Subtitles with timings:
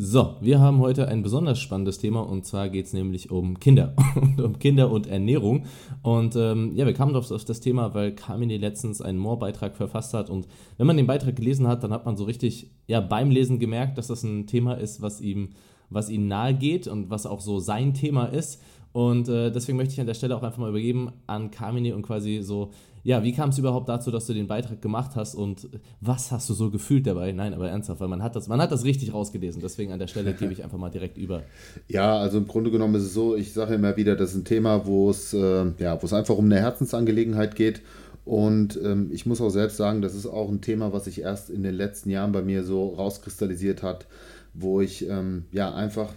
[0.00, 3.96] So, wir haben heute ein besonders spannendes Thema und zwar geht es nämlich um Kinder,
[4.36, 5.64] um Kinder und Ernährung.
[6.02, 10.14] Und ähm, ja, wir kamen auf, auf das Thema, weil Carmine letztens einen Moore-Beitrag verfasst
[10.14, 13.32] hat und wenn man den Beitrag gelesen hat, dann hat man so richtig ja, beim
[13.32, 15.48] Lesen gemerkt, dass das ein Thema ist, was ihm,
[15.90, 18.62] was ihm nahe geht und was auch so sein Thema ist.
[18.92, 22.02] Und äh, deswegen möchte ich an der Stelle auch einfach mal übergeben an Carmine und
[22.02, 22.70] quasi so,
[23.04, 25.68] ja, wie kam es überhaupt dazu, dass du den Beitrag gemacht hast und
[26.00, 27.32] was hast du so gefühlt dabei?
[27.32, 29.62] Nein, aber ernsthaft, weil man hat das, man hat das richtig rausgelesen.
[29.62, 31.42] Deswegen an der Stelle gebe ich einfach mal direkt über.
[31.88, 34.44] Ja, also im Grunde genommen ist es so, ich sage immer wieder, das ist ein
[34.44, 37.82] Thema, wo es, äh, ja, einfach um eine Herzensangelegenheit geht.
[38.24, 41.48] Und ähm, ich muss auch selbst sagen, das ist auch ein Thema, was sich erst
[41.48, 44.06] in den letzten Jahren bei mir so rauskristallisiert hat,
[44.52, 46.12] wo ich ähm, ja einfach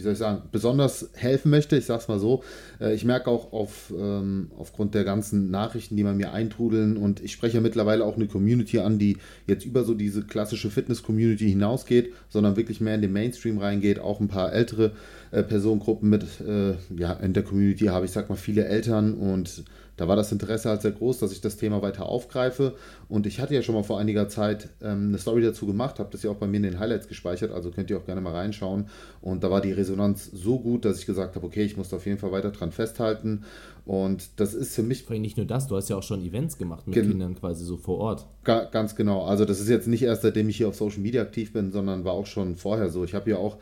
[0.00, 1.76] wie soll ich sagen, besonders helfen möchte.
[1.76, 2.42] Ich sage es mal so.
[2.80, 7.22] Äh, ich merke auch auf, ähm, aufgrund der ganzen Nachrichten, die man mir eintrudeln und
[7.22, 12.14] ich spreche mittlerweile auch eine Community an, die jetzt über so diese klassische Fitness-Community hinausgeht,
[12.30, 13.98] sondern wirklich mehr in den Mainstream reingeht.
[13.98, 14.92] Auch ein paar ältere
[15.32, 19.64] äh, Personengruppen mit, äh, ja, in der Community habe ich, sag mal, viele Eltern und
[20.00, 22.74] da war das Interesse halt sehr groß, dass ich das Thema weiter aufgreife.
[23.10, 26.08] Und ich hatte ja schon mal vor einiger Zeit ähm, eine Story dazu gemacht, habe
[26.10, 28.32] das ja auch bei mir in den Highlights gespeichert, also könnt ihr auch gerne mal
[28.32, 28.86] reinschauen.
[29.20, 31.96] Und da war die Resonanz so gut, dass ich gesagt habe, okay, ich muss da
[31.96, 33.44] auf jeden Fall weiter dran festhalten.
[33.84, 35.06] Und das ist für mich.
[35.10, 37.98] Nicht nur das, du hast ja auch schon Events gemacht mit Kindern quasi so vor
[37.98, 38.26] Ort.
[38.44, 39.24] Ga ganz genau.
[39.24, 42.06] Also das ist jetzt nicht erst seitdem ich hier auf Social Media aktiv bin, sondern
[42.06, 43.04] war auch schon vorher so.
[43.04, 43.58] Ich habe ja auch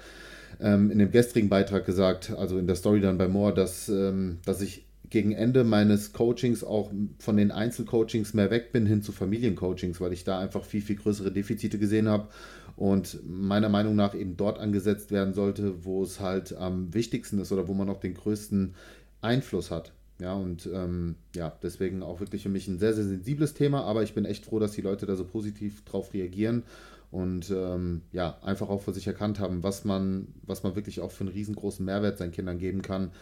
[0.61, 4.39] ähm, in dem gestrigen Beitrag gesagt, also in der Story dann bei Moore, dass, ähm,
[4.45, 9.13] dass ich gegen Ende meines Coachings auch von den Einzelcoachings mehr weg bin hin zu
[9.13, 12.29] Familiencoachings, weil ich da einfach viel, viel größere Defizite gesehen habe
[12.77, 17.53] und meiner Meinung nach eben dort angesetzt werden sollte, wo es halt am wichtigsten ist
[17.53, 18.75] oder wo man auch den größten
[19.21, 19.93] Einfluss hat.
[20.21, 24.03] Ja, und ähm, ja, deswegen auch wirklich für mich ein sehr, sehr sensibles Thema, aber
[24.03, 26.65] ich bin echt froh, dass die Leute da so positiv drauf reagieren
[27.11, 31.13] und ähm, ja, einfach auch für sich erkannt haben, was man, was man wirklich auch
[31.13, 33.13] für einen riesengroßen Mehrwert seinen Kindern geben kann,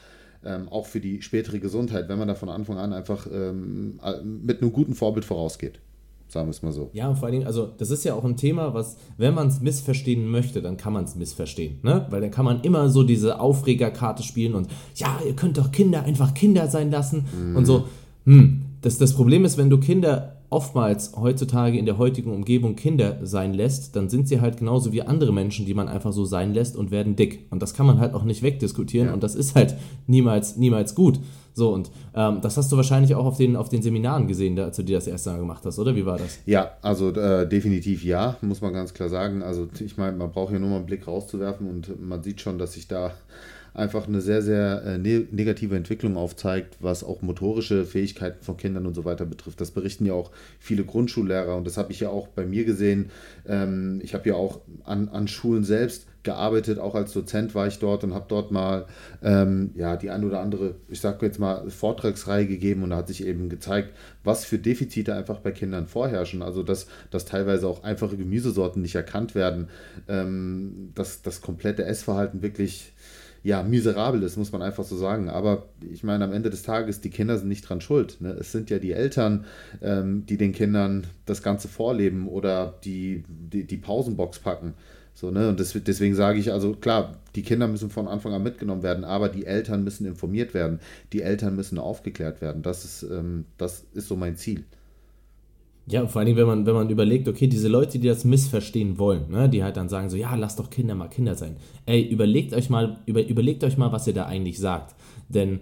[0.47, 4.63] ähm, auch für die spätere Gesundheit, wenn man da von Anfang an einfach ähm, mit
[4.63, 5.81] einem guten Vorbild vorausgeht.
[6.29, 6.91] Sagen wir es mal so.
[6.93, 9.47] Ja, und vor allen Dingen, also das ist ja auch ein Thema, was, wenn man
[9.47, 11.79] es missverstehen möchte, dann kann man es missverstehen.
[11.83, 12.07] Ne?
[12.11, 16.03] Weil dann kann man immer so diese Aufregerkarte spielen und ja, ihr könnt doch Kinder
[16.03, 17.57] einfach Kinder sein lassen mm.
[17.57, 17.87] und so.
[18.25, 23.19] Hm, das, das Problem ist, wenn du Kinder oftmals heutzutage in der heutigen Umgebung Kinder
[23.23, 26.55] sein lässt, dann sind sie halt genauso wie andere Menschen, die man einfach so sein
[26.55, 27.47] lässt und werden dick.
[27.51, 29.15] Und das kann man halt auch nicht wegdiskutieren ja.
[29.15, 31.21] und das ist halt niemals, niemals gut.
[31.55, 34.77] So, und ähm, das hast du wahrscheinlich auch auf den, auf den Seminaren gesehen, als
[34.77, 35.97] du dir das erste Mal gemacht hast, oder?
[35.97, 36.39] Wie war das?
[36.45, 39.43] Ja, also äh, definitiv ja, muss man ganz klar sagen.
[39.43, 42.59] Also ich meine, man braucht ja nur mal einen Blick rauszuwerfen und man sieht schon,
[42.59, 43.13] dass sich da
[43.77, 48.87] einfach eine sehr, sehr äh, ne negative Entwicklung aufzeigt, was auch motorische Fähigkeiten von Kindern
[48.87, 49.61] und so weiter betrifft.
[49.61, 53.11] Das berichten ja auch viele Grundschullehrer und das habe ich ja auch bei mir gesehen.
[53.47, 57.79] Ähm, ich habe ja auch an, an Schulen selbst gearbeitet, auch als Dozent war ich
[57.79, 58.87] dort und habe dort mal
[59.23, 63.09] ähm, ja, die ein oder andere, ich sage jetzt mal, Vortragsreihe gegeben und da hat
[63.09, 63.95] sich eben gezeigt,
[64.25, 66.43] was für Defizite einfach bei Kindern vorherrschen.
[66.43, 69.69] Also dass, dass teilweise auch einfache Gemüsesorten nicht erkannt werden,
[70.09, 72.93] ähm, dass das komplette Essverhalten wirklich
[73.47, 75.29] ja, miserabel ist, muss man einfach so sagen.
[75.29, 78.17] Aber ich meine, am Ende des Tages, die Kinder sind nicht dran schuld.
[78.19, 78.31] Ne?
[78.31, 79.45] Es sind ja die Eltern,
[79.83, 84.75] ähm, die den Kindern das Ganze vorleben oder die, die, die Pausenbox packen.
[85.15, 85.49] So, ne?
[85.49, 89.05] Und das, deswegen sage ich, also klar, die Kinder müssen von Anfang an mitgenommen werden,
[89.05, 90.81] aber die Eltern müssen informiert werden.
[91.13, 92.63] Die Eltern müssen aufgeklärt werden.
[92.63, 94.65] Das ist, ähm, das ist so mein Ziel.
[95.89, 98.99] Ja, vor allen Dingen, wenn man, wenn man überlegt, okay, diese Leute, die das missverstehen
[98.99, 101.57] wollen, ne, die halt dann sagen so, ja, lasst doch Kinder mal Kinder sein.
[101.87, 104.97] Ey, überlegt euch mal, über, überlegt euch mal, was ihr da eigentlich sagt.
[105.29, 105.61] Denn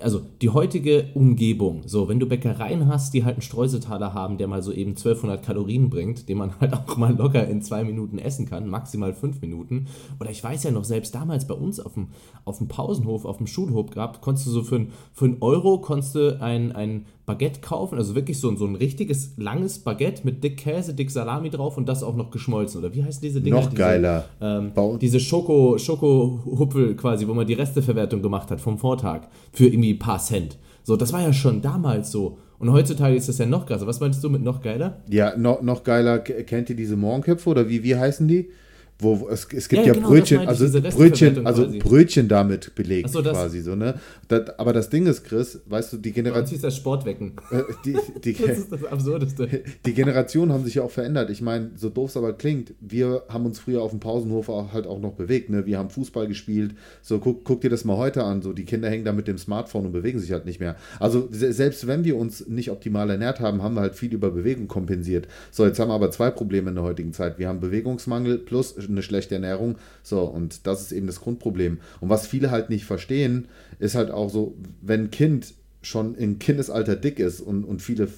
[0.00, 4.48] also die heutige Umgebung, so wenn du Bäckereien hast, die halt einen Streusetaler haben, der
[4.48, 8.18] mal so eben 1200 Kalorien bringt, den man halt auch mal locker in zwei Minuten
[8.18, 9.86] essen kann, maximal fünf Minuten.
[10.20, 12.08] Oder ich weiß ja noch, selbst damals bei uns auf dem,
[12.44, 16.14] auf dem Pausenhof, auf dem Schulhof gehabt, konntest du so für, für einen Euro konntest
[16.14, 20.58] du ein, ein Baguette kaufen, also wirklich so, so ein richtiges langes Baguette mit dick
[20.58, 22.80] Käse, dick Salami drauf und das auch noch geschmolzen.
[22.80, 23.56] Oder wie heißen diese Dinge?
[23.56, 24.24] Noch geiler.
[24.40, 24.70] Ähm,
[25.00, 29.98] diese Schoko, Schoko-Huppel quasi, wo man die Resteverwertung gemacht hat vom Vortag für irgendwie ein
[29.98, 30.56] paar Cent.
[30.84, 32.38] So, das war ja schon damals so.
[32.60, 33.88] Und heutzutage ist das ja noch krasser.
[33.88, 35.02] Was meinst du mit noch geiler?
[35.10, 36.20] Ja, noch, noch geiler.
[36.20, 38.50] Kennt ihr diese Mohrenköpfe oder wie, wie heißen die?
[38.98, 41.78] Wo es, es gibt ja, ja genau, Brötchen, also Brötchen, also quasi.
[41.78, 43.94] Brötchen damit belegt so, quasi so, ne?
[44.28, 46.60] Das, aber das Ding ist, Chris, weißt du, die Generation.
[46.60, 47.32] das Sportwecken.
[47.50, 49.46] Äh, die, die, das ist das Absurdeste.
[49.86, 51.30] Die Generationen haben sich ja auch verändert.
[51.30, 54.72] Ich meine, so doof es aber klingt, wir haben uns früher auf dem Pausenhof auch,
[54.72, 55.64] halt auch noch bewegt, ne?
[55.64, 56.74] Wir haben Fußball gespielt.
[57.02, 58.42] So, guck, guck dir das mal heute an.
[58.42, 60.74] So, die Kinder hängen da mit dem Smartphone und bewegen sich halt nicht mehr.
[60.98, 64.66] Also, selbst wenn wir uns nicht optimal ernährt haben, haben wir halt viel über Bewegung
[64.66, 65.28] kompensiert.
[65.52, 67.38] So, jetzt haben wir aber zwei Probleme in der heutigen Zeit.
[67.38, 69.76] Wir haben Bewegungsmangel plus eine schlechte Ernährung.
[70.02, 71.78] So, und das ist eben das Grundproblem.
[72.00, 73.48] Und was viele halt nicht verstehen,
[73.78, 78.08] ist halt auch so, wenn ein Kind schon im Kindesalter dick ist und, und viele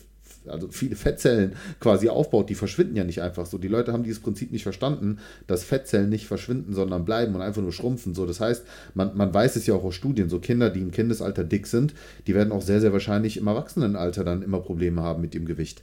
[0.46, 3.58] also viele Fettzellen quasi aufbaut, die verschwinden ja nicht einfach so.
[3.58, 7.62] Die Leute haben dieses Prinzip nicht verstanden, dass Fettzellen nicht verschwinden, sondern bleiben und einfach
[7.62, 8.14] nur schrumpfen.
[8.14, 10.90] So, das heißt, man, man weiß es ja auch aus Studien, so Kinder, die im
[10.90, 11.94] Kindesalter dick sind,
[12.26, 15.82] die werden auch sehr, sehr wahrscheinlich im Erwachsenenalter dann immer Probleme haben mit dem Gewicht.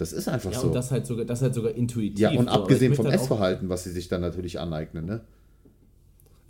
[0.00, 0.68] Das ist einfach ja, so.
[0.68, 2.18] Und das halt sogar, das halt sogar intuitiv.
[2.18, 2.52] Ja, und so.
[2.52, 5.20] abgesehen vom Essverhalten, was sie sich dann natürlich aneignen, ne?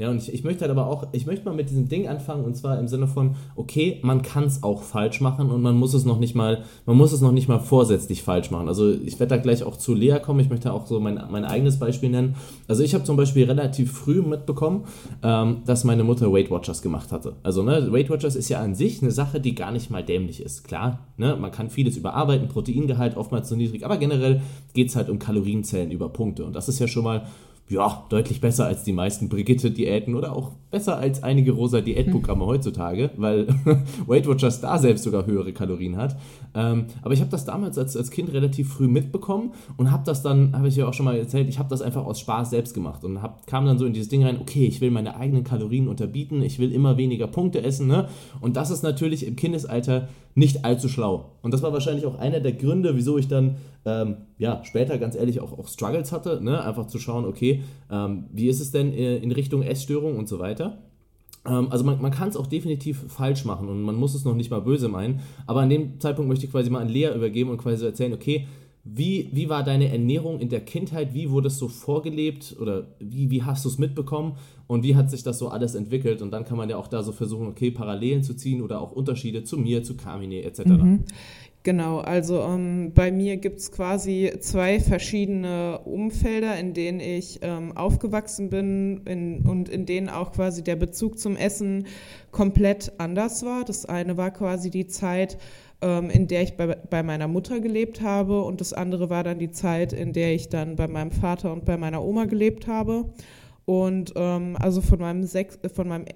[0.00, 2.47] Ja, und ich, ich möchte halt aber auch, ich möchte mal mit diesem Ding anfangen
[2.47, 5.93] und zwar im Sinne von, okay, man kann es auch falsch machen und man muss
[5.93, 8.67] es noch nicht mal, man muss es noch nicht mal vorsätzlich falsch machen.
[8.67, 11.44] Also ich werde da gleich auch zu Lea kommen, ich möchte auch so mein, mein
[11.44, 12.37] eigenes Beispiel nennen.
[12.67, 14.85] Also ich habe zum Beispiel relativ früh mitbekommen,
[15.23, 17.35] ähm, dass meine Mutter Weight Watchers gemacht hatte.
[17.43, 20.41] Also ne, Weight Watchers ist ja an sich eine Sache, die gar nicht mal dämlich
[20.41, 20.64] ist.
[20.64, 24.41] Klar, ne, man kann vieles überarbeiten, Proteingehalt oftmals zu niedrig, aber generell
[24.73, 27.26] geht es halt um Kalorienzellen über Punkte und das ist ja schon mal
[27.71, 32.49] ja, deutlich besser als die meisten Brigitte-Diäten oder auch besser als einige rosa Diätprogramme hm.
[32.49, 33.47] heutzutage, weil
[34.07, 36.17] Weight Watchers da selbst sogar höhere Kalorien hat.
[36.55, 40.23] Ähm, aber ich habe das damals als, als Kind relativ früh mitbekommen und habe das
[40.23, 42.75] dann, habe ich ja auch schon mal erzählt, ich habe das einfach aus Spaß selbst
[42.75, 45.45] gemacht und hab, kam dann so in dieses Ding rein, okay, ich will meine eigenen
[45.45, 47.87] Kalorien unterbieten, ich will immer weniger Punkte essen.
[47.87, 48.09] Ne?
[48.41, 51.33] Und das ist natürlich im Kindesalter nicht allzu schlau.
[51.43, 55.17] Und das war wahrscheinlich auch einer der Gründe, wieso ich dann ähm, ja, später ganz
[55.17, 56.62] ehrlich auch, auch Struggles hatte, ne?
[56.62, 60.38] einfach zu schauen, okay, ähm, wie ist es denn äh, in Richtung Essstörung und so
[60.38, 60.79] weiter.
[61.47, 64.35] Ähm, also man, man kann es auch definitiv falsch machen und man muss es noch
[64.35, 67.50] nicht mal böse meinen, aber an dem Zeitpunkt möchte ich quasi mal an Lea übergeben
[67.50, 68.47] und quasi erzählen, okay,
[68.82, 71.12] wie, wie war deine Ernährung in der Kindheit?
[71.12, 74.37] Wie wurde es so vorgelebt oder wie, wie hast du es mitbekommen
[74.67, 76.23] und wie hat sich das so alles entwickelt?
[76.23, 78.93] Und dann kann man ja auch da so versuchen, okay, Parallelen zu ziehen oder auch
[78.93, 80.65] Unterschiede zu mir, zu Carmine etc.
[80.65, 81.05] Mhm.
[81.62, 87.77] Genau, also ähm, bei mir gibt es quasi zwei verschiedene Umfelder, in denen ich ähm,
[87.77, 91.87] aufgewachsen bin in, und in denen auch quasi der Bezug zum Essen
[92.31, 93.67] komplett anders war.
[93.67, 95.37] Das eine war quasi die Zeit,
[95.83, 99.39] ähm, in der ich bei, bei meiner Mutter gelebt habe und das andere war dann
[99.39, 103.12] die Zeit, in der ich dann bei meinem Vater und bei meiner Oma gelebt habe.
[103.67, 106.07] Und ähm, also von meinem, Sech von meinem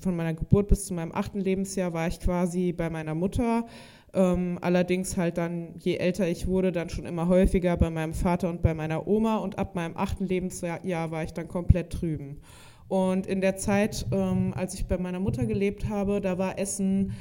[0.00, 3.66] von meiner Geburt bis zu meinem achten Lebensjahr war ich quasi bei meiner Mutter
[4.14, 8.48] ähm, allerdings halt dann, je älter ich wurde, dann schon immer häufiger bei meinem Vater
[8.48, 12.40] und bei meiner Oma und ab meinem achten Lebensjahr war ich dann komplett drüben.
[12.88, 17.12] Und in der Zeit, ähm, als ich bei meiner Mutter gelebt habe, da war Essen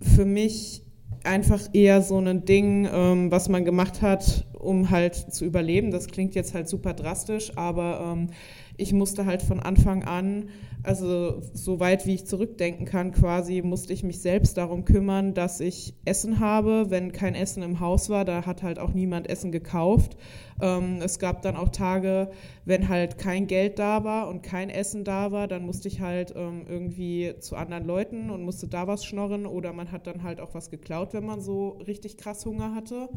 [0.00, 0.82] für mich
[1.24, 5.90] einfach eher so ein Ding, ähm, was man gemacht hat, um halt zu überleben.
[5.90, 8.28] Das klingt jetzt halt super drastisch, aber ähm,
[8.76, 10.48] ich musste halt von Anfang an
[10.86, 15.58] also so weit wie ich zurückdenken kann, quasi musste ich mich selbst darum kümmern, dass
[15.58, 16.90] ich Essen habe.
[16.90, 20.16] Wenn kein Essen im Haus war, da hat halt auch niemand Essen gekauft.
[20.62, 22.30] Ähm, es gab dann auch Tage,
[22.64, 26.32] wenn halt kein Geld da war und kein Essen da war, dann musste ich halt
[26.36, 30.40] ähm, irgendwie zu anderen Leuten und musste da was schnorren oder man hat dann halt
[30.40, 33.08] auch was geklaut, wenn man so richtig krass Hunger hatte.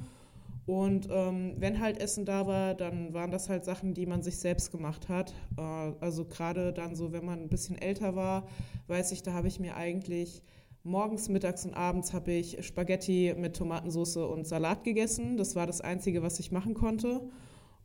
[0.69, 4.37] Und ähm, wenn halt Essen da war, dann waren das halt Sachen, die man sich
[4.37, 5.33] selbst gemacht hat.
[5.57, 8.47] Äh, also gerade dann so, wenn man ein bisschen älter war,
[8.85, 10.43] weiß ich, da habe ich mir eigentlich
[10.83, 15.37] morgens, mittags und abends habe ich Spaghetti mit Tomatensauce und Salat gegessen.
[15.37, 17.21] Das war das Einzige, was ich machen konnte.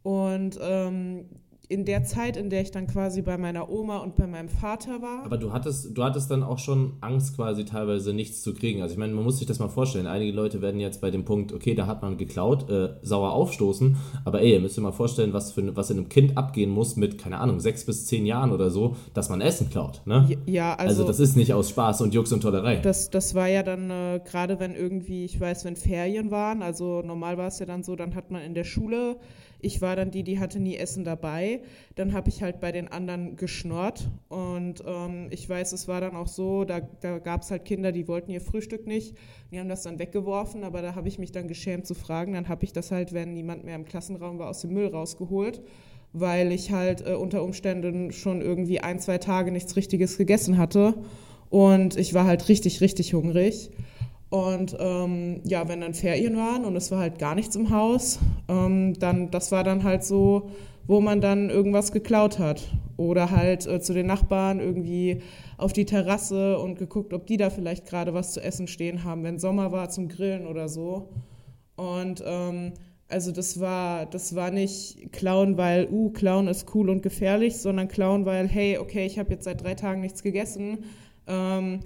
[0.03, 1.31] Und ähm,
[1.69, 5.01] in der Zeit, in der ich dann quasi bei meiner Oma und bei meinem Vater
[5.01, 5.25] war.
[5.25, 8.83] Aber du hattest, du hattest dann auch schon Angst, quasi teilweise nichts zu kriegen.
[8.83, 10.07] Also ich meine, man muss sich das mal vorstellen.
[10.07, 13.97] Einige Leute werden jetzt bei dem Punkt, okay, da hat man geklaut, äh, sauer aufstoßen.
[14.25, 16.97] Aber ey, ihr müsst euch mal vorstellen, was, für, was in einem Kind abgehen muss
[16.97, 20.03] mit, keine Ahnung, sechs bis zehn Jahren oder so, dass man Essen klaut.
[20.05, 20.37] Ne?
[20.47, 22.77] Ja, also, also das ist nicht aus Spaß und Jux und Tollerei.
[22.77, 27.01] Das, das war ja dann, äh, gerade wenn irgendwie, ich weiß, wenn Ferien waren, also
[27.03, 29.17] normal war es ja dann so, dann hat man in der Schule
[29.65, 31.61] ich war dann die, die hatte nie Essen dabei.
[31.95, 34.09] Dann habe ich halt bei den anderen geschnorrt.
[34.29, 37.93] Und ähm, ich weiß, es war dann auch so, da, da gab es halt Kinder,
[37.93, 39.17] die wollten ihr Frühstück nicht.
[39.51, 42.35] Die haben das dann weggeworfen, aber da habe ich mich dann geschämt zu fragen.
[42.35, 45.63] Dann habe ich das halt, wenn niemand mehr im Klassenraum war, aus dem Müll rausgeholt
[46.17, 50.95] weil ich halt äh, unter Umständen schon irgendwie ein, zwei Tage nichts Richtiges gegessen hatte.
[51.51, 53.71] Und ich war halt richtig, richtig hungrig.
[54.35, 58.19] Und ähm, ja, wenn dann Ferien waren und es war halt gar nichts im Haus,
[58.49, 60.51] ähm, dann das war dann halt so,
[60.89, 62.61] wo man dann irgendwas geklaut hat.
[62.97, 65.23] Oder halt äh, zu den Nachbarn irgendwie
[65.57, 69.23] auf die Terrasse und geguckt, ob die da vielleicht gerade was zu essen stehen haben,
[69.23, 71.11] wenn Sommer war zum Grillen oder so.
[71.77, 72.73] Und ähm,
[73.09, 77.87] also das war, das war nicht klauen, weil, uh, klauen ist cool und gefährlich, sondern
[77.87, 80.79] klauen, weil, hey, okay, ich habe jetzt seit drei Tagen nichts gegessen.
[81.29, 81.79] Ähm,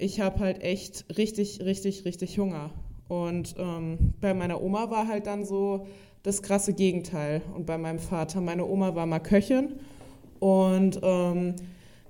[0.00, 2.70] ich habe halt echt richtig, richtig, richtig Hunger.
[3.08, 5.86] Und ähm, bei meiner Oma war halt dann so,
[6.22, 7.42] das krasse Gegenteil.
[7.54, 9.76] Und bei meinem Vater, meine Oma war mal Köchin
[10.38, 11.54] und ähm,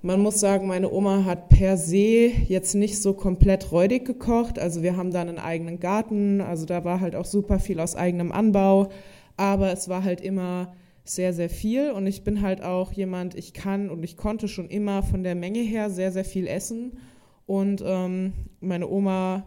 [0.03, 4.57] man muss sagen, meine Oma hat per se jetzt nicht so komplett räudig gekocht.
[4.57, 7.95] Also wir haben dann einen eigenen Garten, also da war halt auch super viel aus
[7.95, 8.89] eigenem Anbau,
[9.37, 13.53] aber es war halt immer sehr, sehr viel und ich bin halt auch jemand, ich
[13.53, 16.93] kann und ich konnte schon immer von der Menge her sehr, sehr viel essen
[17.45, 19.45] und ähm, meine Oma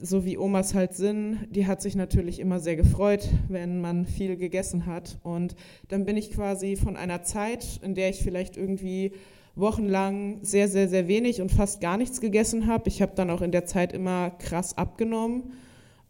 [0.00, 4.36] so wie Omas halt sind, die hat sich natürlich immer sehr gefreut, wenn man viel
[4.36, 5.18] gegessen hat.
[5.22, 5.54] Und
[5.88, 9.12] dann bin ich quasi von einer Zeit, in der ich vielleicht irgendwie
[9.56, 12.88] wochenlang sehr, sehr, sehr wenig und fast gar nichts gegessen habe.
[12.88, 15.52] Ich habe dann auch in der Zeit immer krass abgenommen,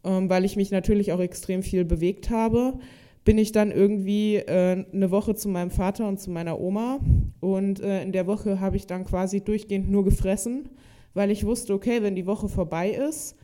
[0.02, 2.78] ähm, weil ich mich natürlich auch extrem viel bewegt habe.
[3.25, 7.00] Bin ich dann irgendwie äh, eine Woche zu meinem Vater und zu meiner Oma
[7.40, 10.68] und äh, in der Woche habe ich dann quasi durchgehend nur gefressen,
[11.14, 13.37] weil ich wusste, okay, wenn die Woche vorbei ist,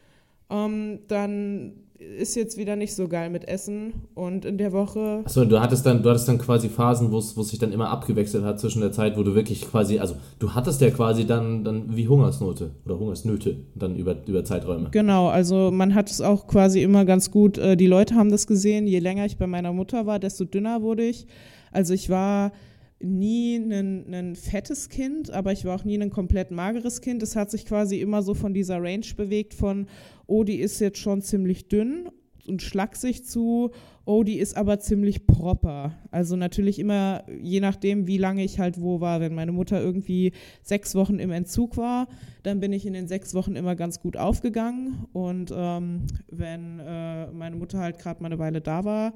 [0.51, 5.21] ähm, dann ist jetzt wieder nicht so geil mit Essen und in der Woche.
[5.25, 8.43] Achso, du hattest dann, du hattest dann quasi Phasen, wo es sich dann immer abgewechselt
[8.43, 11.95] hat zwischen der Zeit, wo du wirklich quasi, also du hattest ja quasi dann, dann
[11.95, 14.89] wie Hungersnote oder Hungersnöte dann über, über Zeiträume.
[14.91, 18.47] Genau, also man hat es auch quasi immer ganz gut, äh, die Leute haben das
[18.47, 21.27] gesehen, je länger ich bei meiner Mutter war, desto dünner wurde ich.
[21.71, 22.53] Also ich war
[23.01, 27.23] nie ein, ein fettes Kind, aber ich war auch nie ein komplett mageres Kind.
[27.23, 29.87] Es hat sich quasi immer so von dieser Range bewegt von,
[30.27, 32.11] oh, die ist jetzt schon ziemlich dünn
[32.47, 33.71] und schlaksig zu,
[34.05, 35.95] oh, die ist aber ziemlich proper.
[36.11, 39.21] Also natürlich immer, je nachdem, wie lange ich halt wo war.
[39.21, 42.09] Wenn meine Mutter irgendwie sechs Wochen im Entzug war,
[42.43, 45.07] dann bin ich in den sechs Wochen immer ganz gut aufgegangen.
[45.13, 49.15] Und ähm, wenn äh, meine Mutter halt gerade mal eine Weile da war,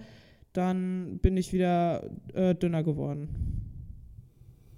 [0.53, 3.64] dann bin ich wieder äh, dünner geworden.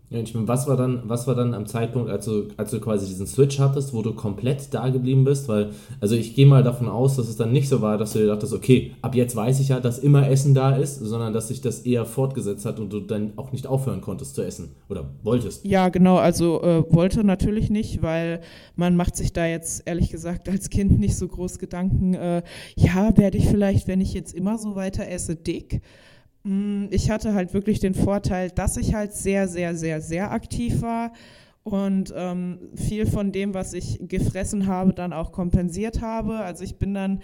[0.09, 2.79] Ja, ich meine, was war dann, was war dann am Zeitpunkt, als du, als du
[2.79, 5.49] quasi diesen Switch hattest, wo du komplett da geblieben bist?
[5.49, 5.71] Weil,
[6.01, 8.29] also ich gehe mal davon aus, dass es dann nicht so war, dass du dir
[8.29, 11.61] dachtest, okay, ab jetzt weiß ich ja, dass immer Essen da ist, sondern dass sich
[11.61, 15.65] das eher fortgesetzt hat und du dann auch nicht aufhören konntest zu essen oder wolltest.
[15.65, 18.41] Ja, genau, also äh, wollte natürlich nicht, weil
[18.77, 22.43] man macht sich da jetzt ehrlich gesagt als Kind nicht so groß Gedanken, äh,
[22.77, 25.81] ja, werde ich vielleicht, wenn ich jetzt immer so weiter esse, dick?
[26.47, 30.81] Mm, ich hatte halt wirklich den Vorteil, dass ich halt sehr, sehr, sehr, sehr aktiv
[30.81, 31.13] war
[31.65, 36.37] und ähm, viel von dem, was ich gefressen habe, dann auch kompensiert habe.
[36.39, 37.21] Also ich bin dann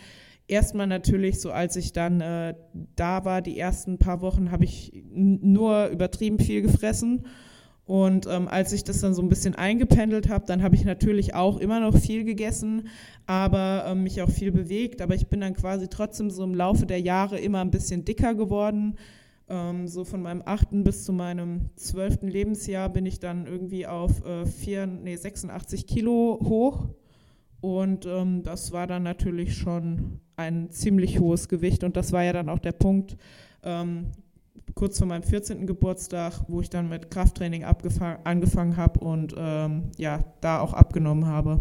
[0.49, 2.55] erstmal natürlich so, als ich dann äh,
[2.97, 7.25] da war, die ersten paar Wochen habe ich nur übertrieben viel gefressen.
[7.85, 11.35] Und ähm, als ich das dann so ein bisschen eingependelt habe, dann habe ich natürlich
[11.35, 12.89] auch immer noch viel gegessen,
[13.27, 15.03] aber ähm, mich auch viel bewegt.
[15.03, 18.35] Aber ich bin dann quasi trotzdem so im Laufe der Jahre immer ein bisschen dicker
[18.35, 18.97] geworden.
[19.49, 24.25] Ähm, so von meinem achten bis zu meinem zwölften Lebensjahr bin ich dann irgendwie auf
[24.25, 26.87] äh, vier, nee, 86 Kilo hoch.
[27.61, 31.83] Und ähm, das war dann natürlich schon ein ziemlich hohes Gewicht.
[31.83, 33.17] Und das war ja dann auch der Punkt,
[33.65, 34.07] ähm,
[34.75, 35.67] kurz vor meinem 14.
[35.67, 41.59] Geburtstag, wo ich dann mit Krafttraining angefangen habe und ähm, ja, da auch abgenommen habe.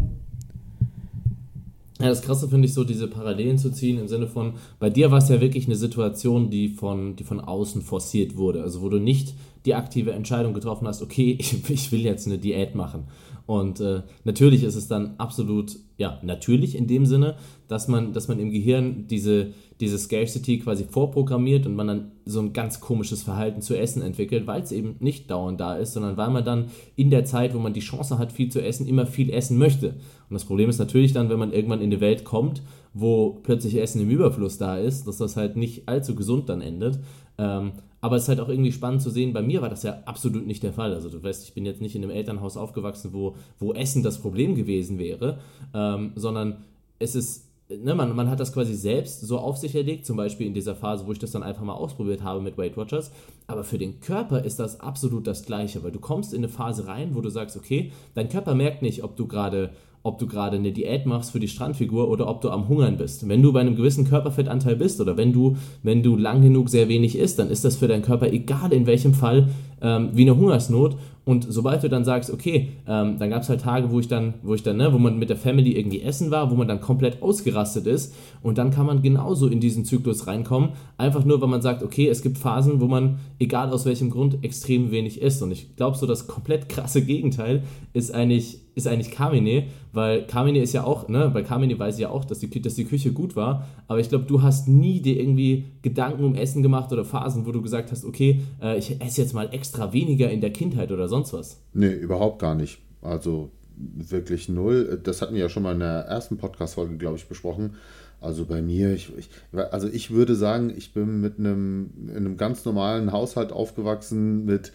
[2.00, 5.12] Ja, das Krasse finde ich so, diese Parallelen zu ziehen im Sinne von, bei dir
[5.12, 8.62] war es ja wirklich eine Situation, die von, die von außen forciert wurde.
[8.62, 9.34] Also wo du nicht
[9.66, 13.04] die aktive Entscheidung getroffen hast, okay, ich, ich will jetzt eine Diät machen.
[13.46, 18.28] Und äh, natürlich ist es dann absolut, ja, natürlich in dem Sinne, dass man, dass
[18.28, 23.24] man im Gehirn diese, diese Scarcity quasi vorprogrammiert und man dann so ein ganz komisches
[23.24, 26.66] Verhalten zu essen entwickelt, weil es eben nicht dauernd da ist, sondern weil man dann
[26.94, 29.88] in der Zeit, wo man die Chance hat, viel zu essen, immer viel essen möchte.
[29.88, 32.62] Und das Problem ist natürlich dann, wenn man irgendwann in die Welt kommt,
[32.94, 37.00] wo plötzlich Essen im Überfluss da ist, dass das halt nicht allzu gesund dann endet.
[37.38, 40.02] Ähm, aber es ist halt auch irgendwie spannend zu sehen, bei mir war das ja
[40.06, 40.92] absolut nicht der Fall.
[40.92, 44.18] Also du weißt, ich bin jetzt nicht in einem Elternhaus aufgewachsen, wo, wo Essen das
[44.18, 45.38] Problem gewesen wäre,
[45.72, 46.64] ähm, sondern
[46.98, 50.46] es ist Ne, man, man hat das quasi selbst so auf sich erlegt, zum Beispiel
[50.46, 53.10] in dieser Phase, wo ich das dann einfach mal ausprobiert habe mit Weight Watchers.
[53.46, 56.86] Aber für den Körper ist das absolut das Gleiche, weil du kommst in eine Phase
[56.86, 59.70] rein, wo du sagst, okay, dein Körper merkt nicht, ob du gerade
[60.02, 63.28] ob du gerade eine Diät machst für die Strandfigur oder ob du am Hungern bist.
[63.28, 66.88] Wenn du bei einem gewissen Körperfettanteil bist oder wenn du, wenn du lang genug sehr
[66.88, 69.48] wenig isst, dann ist das für deinen Körper, egal in welchem Fall,
[69.80, 70.96] ähm, wie eine Hungersnot.
[71.24, 74.34] Und sobald du dann sagst, okay, ähm, dann gab es halt Tage, wo ich dann,
[74.42, 76.80] wo ich dann, ne, wo man mit der Family irgendwie essen war, wo man dann
[76.80, 78.14] komplett ausgerastet ist.
[78.42, 80.70] Und dann kann man genauso in diesen Zyklus reinkommen.
[80.98, 84.42] Einfach nur, weil man sagt, okay, es gibt Phasen, wo man, egal aus welchem Grund,
[84.42, 85.42] extrem wenig isst.
[85.42, 90.60] Und ich glaube, so das komplett krasse Gegenteil ist eigentlich ist eigentlich Carmine, weil Carmine
[90.60, 93.12] ist ja auch, ne, bei Carmine weiß ich ja auch, dass die, dass die Küche
[93.12, 97.04] gut war, aber ich glaube, du hast nie dir irgendwie Gedanken um Essen gemacht oder
[97.04, 100.52] Phasen, wo du gesagt hast, okay, äh, ich esse jetzt mal extra weniger in der
[100.52, 101.60] Kindheit oder sonst was.
[101.74, 102.78] Nee, überhaupt gar nicht.
[103.02, 105.00] Also wirklich null.
[105.02, 107.74] Das hatten wir ja schon mal in der ersten Podcast-Folge, glaube ich, besprochen.
[108.20, 112.36] Also bei mir, ich, ich, also ich würde sagen, ich bin mit einem, in einem
[112.36, 114.72] ganz normalen Haushalt aufgewachsen mit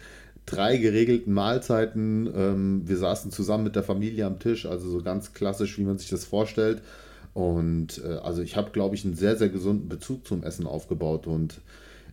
[0.48, 2.30] drei geregelten Mahlzeiten.
[2.34, 5.98] Ähm, wir saßen zusammen mit der Familie am Tisch, also so ganz klassisch, wie man
[5.98, 6.82] sich das vorstellt.
[7.34, 11.26] Und äh, also ich habe, glaube ich, einen sehr, sehr gesunden Bezug zum Essen aufgebaut
[11.26, 11.60] und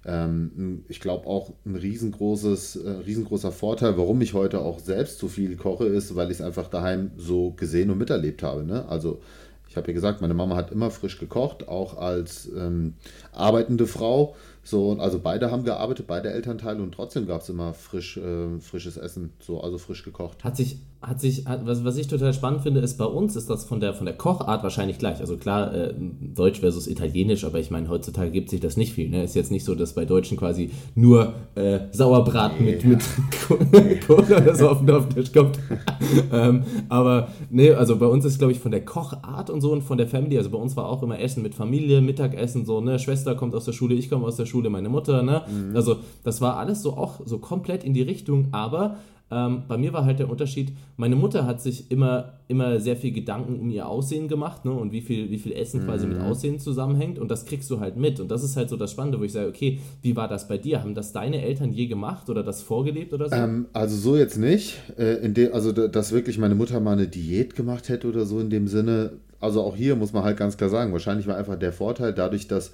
[0.05, 5.27] ähm, ich glaube auch ein riesengroßes, äh, riesengroßer Vorteil, warum ich heute auch selbst so
[5.27, 8.63] viel koche, ist, weil ich es einfach daheim so gesehen und miterlebt habe.
[8.63, 8.87] Ne?
[8.87, 9.19] Also
[9.67, 12.93] ich habe ja gesagt, meine Mama hat immer frisch gekocht, auch als ähm,
[13.33, 14.35] arbeitende Frau.
[14.65, 18.98] So, also beide haben gearbeitet, beide Elternteile und trotzdem gab es immer frisch, äh, frisches
[18.98, 20.43] Essen, so, also frisch gekocht.
[20.43, 23.50] Hat sich, hat sich, hat, was, was ich total spannend finde, ist bei uns ist
[23.50, 25.19] das von der, von der Kochart wahrscheinlich gleich.
[25.19, 29.09] Also klar, äh, Deutsch versus Italienisch, aber ich meine, heutzutage gibt sich das nicht viel.
[29.09, 29.24] Ne?
[29.24, 34.38] Ist jetzt nicht so, dass bei Deutschen quasi nur äh, Sauerbraten nee, mit, mit Cola
[34.38, 35.59] oder so auf den Tisch kommt.
[36.33, 39.83] ähm, aber nee, also bei uns ist, glaube ich, von der Kochart und so und
[39.83, 43.00] von der Family, also bei uns war auch immer Essen mit Familie, Mittagessen, so, ne,
[43.00, 45.41] Schwester kommt aus der Schule, ich komme aus der Schule Schule meine Mutter, ne?
[45.47, 45.75] Mhm.
[45.75, 48.95] Also das war alles so auch so komplett in die Richtung, aber
[49.32, 53.12] ähm, bei mir war halt der Unterschied, meine Mutter hat sich immer, immer sehr viel
[53.12, 55.86] Gedanken um ihr Aussehen gemacht ne, und wie viel, wie viel Essen mhm.
[55.86, 56.20] quasi mit.
[56.20, 59.20] Aussehen zusammenhängt und das kriegst du halt mit und das ist halt so das Spannende,
[59.20, 60.82] wo ich sage, okay, wie war das bei dir?
[60.82, 63.36] Haben das deine Eltern je gemacht oder das vorgelebt oder so?
[63.36, 67.08] Ähm, also so jetzt nicht, äh, in dem, also dass wirklich meine Mutter mal eine
[67.08, 70.55] Diät gemacht hätte oder so in dem Sinne, also auch hier muss man halt ganz
[70.55, 72.72] klar sagen, wahrscheinlich war einfach der Vorteil dadurch, dass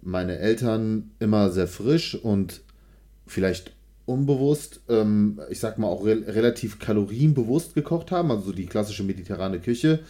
[0.00, 2.62] meine Eltern immer sehr frisch und
[3.26, 3.72] vielleicht
[4.10, 9.04] unbewusst, ähm, ich sag mal auch re relativ kalorienbewusst gekocht haben, also so die klassische
[9.04, 10.00] mediterrane Küche.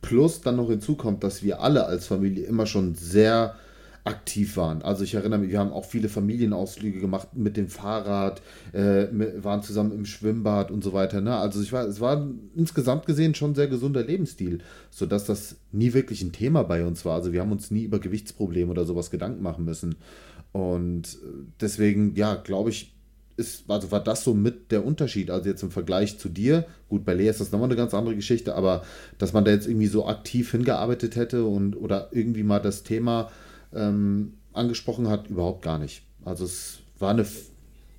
[0.00, 3.56] Plus dann noch hinzu kommt, dass wir alle als Familie immer schon sehr
[4.04, 4.80] aktiv waren.
[4.82, 8.40] Also ich erinnere mich, wir haben auch viele Familienausflüge gemacht mit dem Fahrrad,
[8.72, 9.06] äh,
[9.42, 11.20] waren zusammen im Schwimmbad und so weiter.
[11.20, 11.36] Ne?
[11.36, 14.60] Also ich war, es war insgesamt gesehen schon sehr gesunder Lebensstil,
[14.90, 17.16] sodass das nie wirklich ein Thema bei uns war.
[17.16, 19.96] Also wir haben uns nie über Gewichtsprobleme oder sowas Gedanken machen müssen.
[20.52, 21.18] Und
[21.60, 22.97] deswegen, ja, glaube ich,
[23.38, 25.30] ist, also war das so mit der Unterschied.
[25.30, 28.16] Also jetzt im Vergleich zu dir, gut, bei Lea ist das nochmal eine ganz andere
[28.16, 28.82] Geschichte, aber
[29.18, 33.30] dass man da jetzt irgendwie so aktiv hingearbeitet hätte und oder irgendwie mal das Thema
[33.72, 36.02] ähm, angesprochen hat, überhaupt gar nicht.
[36.24, 37.24] Also es war eine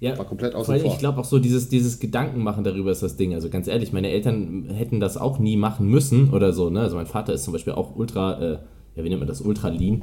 [0.01, 0.93] ja, war komplett außer vor.
[0.93, 3.33] Ich glaube auch so, dieses, dieses Gedankenmachen darüber ist das Ding.
[3.33, 6.69] Also ganz ehrlich, meine Eltern hätten das auch nie machen müssen oder so.
[6.69, 6.79] Ne?
[6.81, 8.57] Also mein Vater ist zum Beispiel auch ultra äh,
[8.99, 9.39] ja, wie nennt man das?
[9.39, 10.01] Ultra lean?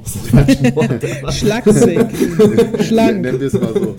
[1.29, 1.99] Schlaksig.
[2.81, 3.21] schlank.
[3.21, 3.95] Nennen wir es mal so.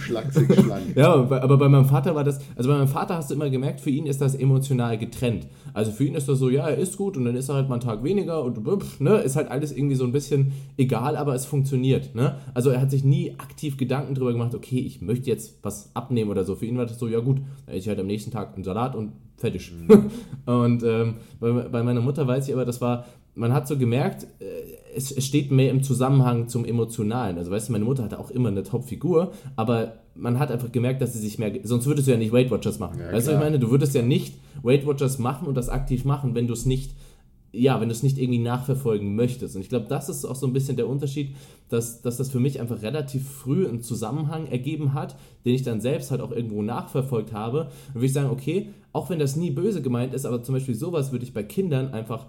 [0.00, 0.96] Schlaksig, schlank.
[0.96, 3.80] Ja, aber bei meinem Vater war das, also bei meinem Vater hast du immer gemerkt,
[3.80, 5.46] für ihn ist das emotional getrennt.
[5.72, 7.68] Also für ihn ist das so, ja, er ist gut und dann ist er halt
[7.68, 8.58] mal einen Tag weniger und
[9.00, 12.16] ne, ist halt alles irgendwie so ein bisschen egal, aber es funktioniert.
[12.16, 12.34] Ne?
[12.54, 16.30] Also er hat sich nie aktiv Gedanken darüber gemacht, okay, ich möchte jetzt was abnehmen
[16.30, 16.56] oder so.
[16.56, 18.64] Für ihn war das so, ja gut, dann esse ich halt am nächsten Tag einen
[18.64, 19.70] Salat und fertig.
[19.72, 20.10] Mhm.
[20.46, 23.04] und ähm, bei, bei meiner Mutter weiß ich aber, das war
[23.38, 24.44] man hat so gemerkt, äh,
[24.94, 27.38] es, steht mehr im Zusammenhang zum Emotionalen.
[27.38, 31.00] Also, weißt du, meine Mutter hatte auch immer eine Top-Figur, aber man hat einfach gemerkt,
[31.00, 31.52] dass sie sich mehr.
[31.62, 32.98] Sonst würdest du ja nicht Weight Watchers machen.
[32.98, 33.58] Ja, weißt du, ich meine?
[33.60, 36.96] Du würdest ja nicht Weight Watchers machen und das aktiv machen, wenn du es nicht.
[37.50, 39.56] Ja, wenn du es nicht irgendwie nachverfolgen möchtest.
[39.56, 41.34] Und ich glaube, das ist auch so ein bisschen der Unterschied,
[41.70, 45.80] dass, dass das für mich einfach relativ früh einen Zusammenhang ergeben hat, den ich dann
[45.80, 47.70] selbst halt auch irgendwo nachverfolgt habe.
[47.88, 50.74] Und würde ich sagen, okay, auch wenn das nie böse gemeint ist, aber zum Beispiel
[50.74, 52.26] sowas würde ich bei Kindern einfach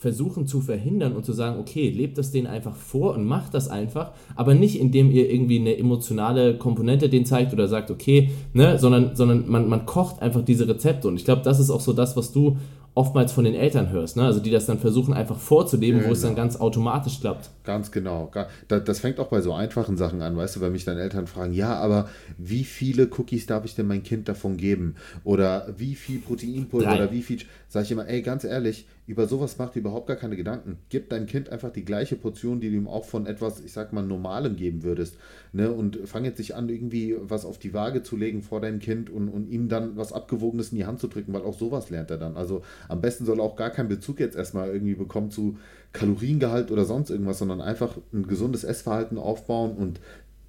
[0.00, 3.68] versuchen zu verhindern und zu sagen, okay, lebt das denen einfach vor und macht das
[3.68, 8.78] einfach, aber nicht indem ihr irgendwie eine emotionale Komponente den zeigt oder sagt, okay, ne,
[8.78, 11.92] sondern, sondern man, man kocht einfach diese Rezepte und ich glaube, das ist auch so
[11.92, 12.56] das, was du
[12.94, 14.24] oftmals von den Eltern hörst, ne?
[14.24, 16.10] also die das dann versuchen einfach vorzuleben, genau.
[16.10, 16.42] wo es dann genau.
[16.42, 17.50] ganz automatisch klappt.
[17.64, 18.30] Ganz genau.
[18.66, 21.52] Das fängt auch bei so einfachen Sachen an, weißt du, wenn mich dann Eltern fragen,
[21.52, 24.96] ja, aber wie viele Cookies darf ich denn mein Kind davon geben?
[25.22, 27.38] Oder wie viel Proteinpulver oder wie viel,
[27.70, 30.78] sag ich immer, ey, ganz ehrlich, über sowas macht dir überhaupt gar keine Gedanken.
[30.88, 33.92] Gib deinem Kind einfach die gleiche Portion, die du ihm auch von etwas, ich sag
[33.92, 35.16] mal, Normalem geben würdest.
[35.52, 35.70] Ne?
[35.70, 39.08] Und fang jetzt nicht an, irgendwie was auf die Waage zu legen vor deinem Kind
[39.08, 42.10] und, und ihm dann was Abgewogenes in die Hand zu drücken, weil auch sowas lernt
[42.10, 42.36] er dann.
[42.36, 45.56] Also am besten soll er auch gar keinen Bezug jetzt erstmal irgendwie bekommen zu
[45.92, 50.00] Kaloriengehalt oder sonst irgendwas, sondern einfach ein gesundes Essverhalten aufbauen und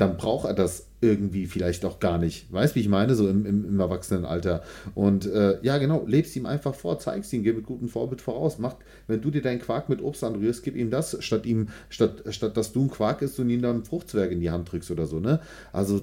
[0.02, 2.52] dann braucht er das irgendwie vielleicht auch gar nicht.
[2.52, 3.14] Weißt du, wie ich meine?
[3.14, 4.64] So im, im, im Erwachsenenalter.
[4.96, 8.58] Und äh, ja, genau, lebst ihm einfach vor, zeigst ihm, geh mit gutem Vorbild voraus.
[8.58, 12.24] Mach, wenn du dir deinen Quark mit Obst anrührst, gib ihm das, statt ihm, statt,
[12.30, 14.90] statt dass du ein Quark isst und ihm dann ein Fruchtzwerg in die Hand drückst
[14.90, 15.40] oder so, ne?
[15.72, 16.02] Also,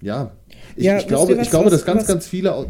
[0.00, 0.32] ja.
[0.74, 2.08] Ich, ja, ich glaube, was, ich glaube, was, dass ganz, was?
[2.08, 2.66] ganz viele.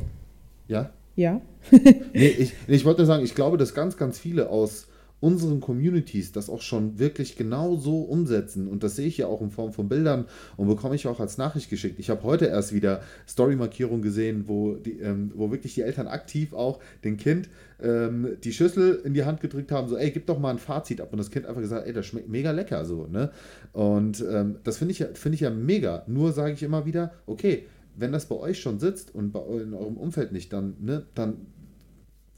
[0.69, 0.91] Ja?
[1.17, 1.41] Ja.
[2.13, 4.87] nee, ich, ich wollte sagen, ich glaube, dass ganz, ganz viele aus
[5.23, 9.41] unseren Communities das auch schon wirklich genau so umsetzen, und das sehe ich ja auch
[9.41, 12.01] in Form von Bildern und bekomme ich auch als Nachricht geschickt.
[12.01, 16.53] Ich habe heute erst wieder Story-Markierungen gesehen, wo, die, ähm, wo wirklich die Eltern aktiv
[16.53, 17.49] auch dem Kind
[17.81, 21.01] ähm, die Schüssel in die Hand gedrückt haben, so, ey, gib doch mal ein Fazit
[21.01, 21.13] ab.
[21.13, 23.31] Und das Kind einfach gesagt, ey, das schmeckt mega lecker, so, ne?
[23.73, 26.03] Und ähm, das finde ich, ja, find ich ja mega.
[26.09, 29.73] Nur sage ich immer wieder, okay, wenn das bei euch schon sitzt und bei, in
[29.73, 31.47] eurem Umfeld nicht, dann, ne, dann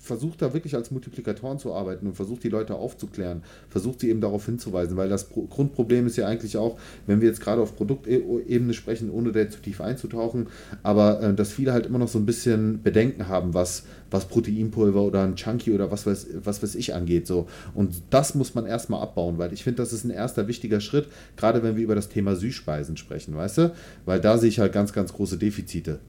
[0.04, 4.20] versucht da wirklich als Multiplikatoren zu arbeiten und versucht die Leute aufzuklären, versucht sie eben
[4.20, 7.74] darauf hinzuweisen, weil das Pro Grundproblem ist ja eigentlich auch, wenn wir jetzt gerade auf
[7.74, 10.48] Produktebene sprechen, ohne da zu tief einzutauchen,
[10.82, 15.02] aber äh, dass viele halt immer noch so ein bisschen Bedenken haben, was, was Proteinpulver
[15.02, 17.26] oder ein Chunky oder was weiß, was weiß ich angeht.
[17.26, 17.46] So.
[17.74, 21.08] Und das muss man erstmal abbauen, weil ich finde, das ist ein erster wichtiger Schritt,
[21.36, 23.74] gerade wenn wir über das Thema Süßspeisen sprechen, weißt du?
[24.04, 26.00] Weil da sehe ich halt ganz, ganz große Defizite.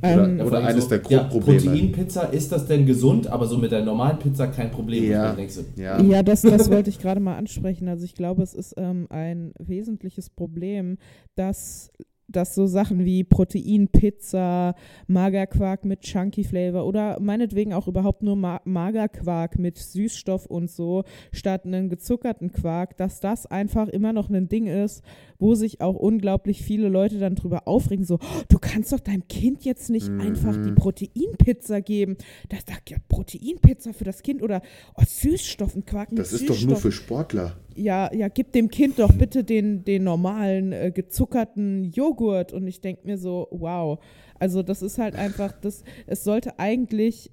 [0.00, 1.60] Oder, ähm, oder eines so, der Grundprobleme.
[1.60, 5.04] Ja, Proteinpizza, ist das denn gesund, aber so mit der normalen Pizza kein Problem?
[5.04, 5.36] Ja,
[5.76, 6.00] ja.
[6.00, 7.88] ja das, das wollte ich gerade mal ansprechen.
[7.88, 10.98] Also ich glaube, es ist ähm, ein wesentliches Problem,
[11.34, 11.90] dass
[12.28, 14.74] dass so Sachen wie Proteinpizza,
[15.06, 21.04] Magerquark mit Chunky Flavor oder meinetwegen auch überhaupt nur Ma Magerquark mit Süßstoff und so
[21.32, 25.02] statt einen gezuckerten Quark, dass das einfach immer noch ein Ding ist,
[25.38, 29.64] wo sich auch unglaublich viele Leute dann drüber aufregen, so, du kannst doch deinem Kind
[29.64, 30.20] jetzt nicht mhm.
[30.20, 32.16] einfach die Proteinpizza geben.
[32.48, 34.62] Das sagt ja Proteinpizza für das Kind oder
[34.96, 36.60] oh, Süßstoffenquark mit Das ist Süßstoff.
[36.60, 40.90] doch nur für Sportler ja, ja, gib dem Kind doch bitte den, den normalen äh,
[40.92, 42.17] gezuckerten Joghurt.
[42.52, 43.98] Und ich denke mir so, wow.
[44.38, 47.30] Also das ist halt einfach, das, es sollte eigentlich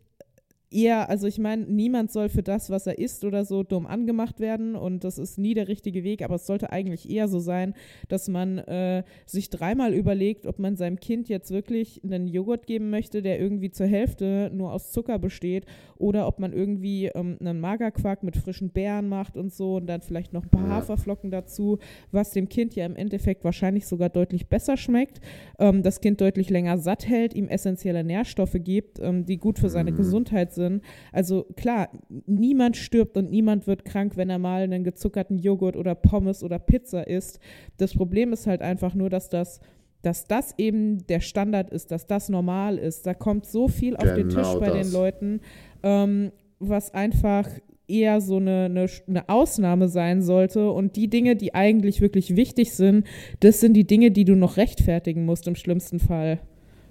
[0.76, 4.40] eher, also ich meine, niemand soll für das, was er isst oder so, dumm angemacht
[4.40, 7.74] werden und das ist nie der richtige Weg, aber es sollte eigentlich eher so sein,
[8.10, 12.90] dass man äh, sich dreimal überlegt, ob man seinem Kind jetzt wirklich einen Joghurt geben
[12.90, 15.66] möchte, der irgendwie zur Hälfte nur aus Zucker besteht
[15.98, 20.02] oder ob man irgendwie ähm, einen Magerquark mit frischen Beeren macht und so und dann
[20.02, 21.80] vielleicht noch ein paar Haferflocken dazu,
[22.12, 25.22] was dem Kind ja im Endeffekt wahrscheinlich sogar deutlich besser schmeckt,
[25.58, 29.70] ähm, das Kind deutlich länger satt hält, ihm essentielle Nährstoffe gibt, ähm, die gut für
[29.70, 29.98] seine mhm.
[29.98, 30.84] Gesundheit sind sind.
[31.12, 31.90] Also klar,
[32.26, 36.60] niemand stirbt und niemand wird krank, wenn er mal einen gezuckerten Joghurt oder Pommes oder
[36.60, 37.40] Pizza isst.
[37.78, 39.60] Das Problem ist halt einfach nur, dass das
[40.02, 43.08] dass das eben der Standard ist, dass das normal ist.
[43.08, 44.86] Da kommt so viel auf genau den Tisch bei das.
[44.88, 45.42] den Leuten,
[45.82, 47.50] ähm, was einfach
[47.88, 50.72] eher so eine, eine, eine, Ausnahme sein sollte.
[50.72, 53.06] Und die Dinge, die eigentlich wirklich wichtig sind,
[53.40, 56.40] das sind die Dinge, die du noch rechtfertigen musst im schlimmsten Fall.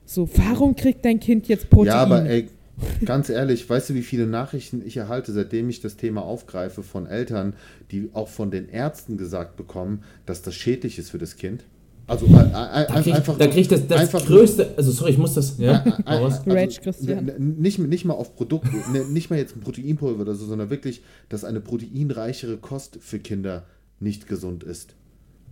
[0.05, 1.87] So, warum kriegt dein Kind jetzt Protein?
[1.87, 2.49] Ja, aber ey,
[3.05, 7.07] Ganz ehrlich, weißt du, wie viele Nachrichten ich erhalte, seitdem ich das Thema aufgreife von
[7.07, 7.55] Eltern,
[7.91, 11.65] die auch von den Ärzten gesagt bekommen, dass das schädlich ist für das Kind?
[12.07, 13.39] Also äh, äh, da krieg, einfach.
[13.39, 14.75] Da kriegt das, das größte.
[14.77, 15.57] Also, sorry, ich muss das.
[15.59, 16.43] Ja, äh, äh, also,
[17.39, 21.03] nicht, nicht mal auf Produkt, ne, nicht mal jetzt ein Proteinpulver oder so, sondern wirklich,
[21.31, 23.65] dass eine proteinreichere Kost für Kinder
[24.01, 24.95] nicht gesund ist.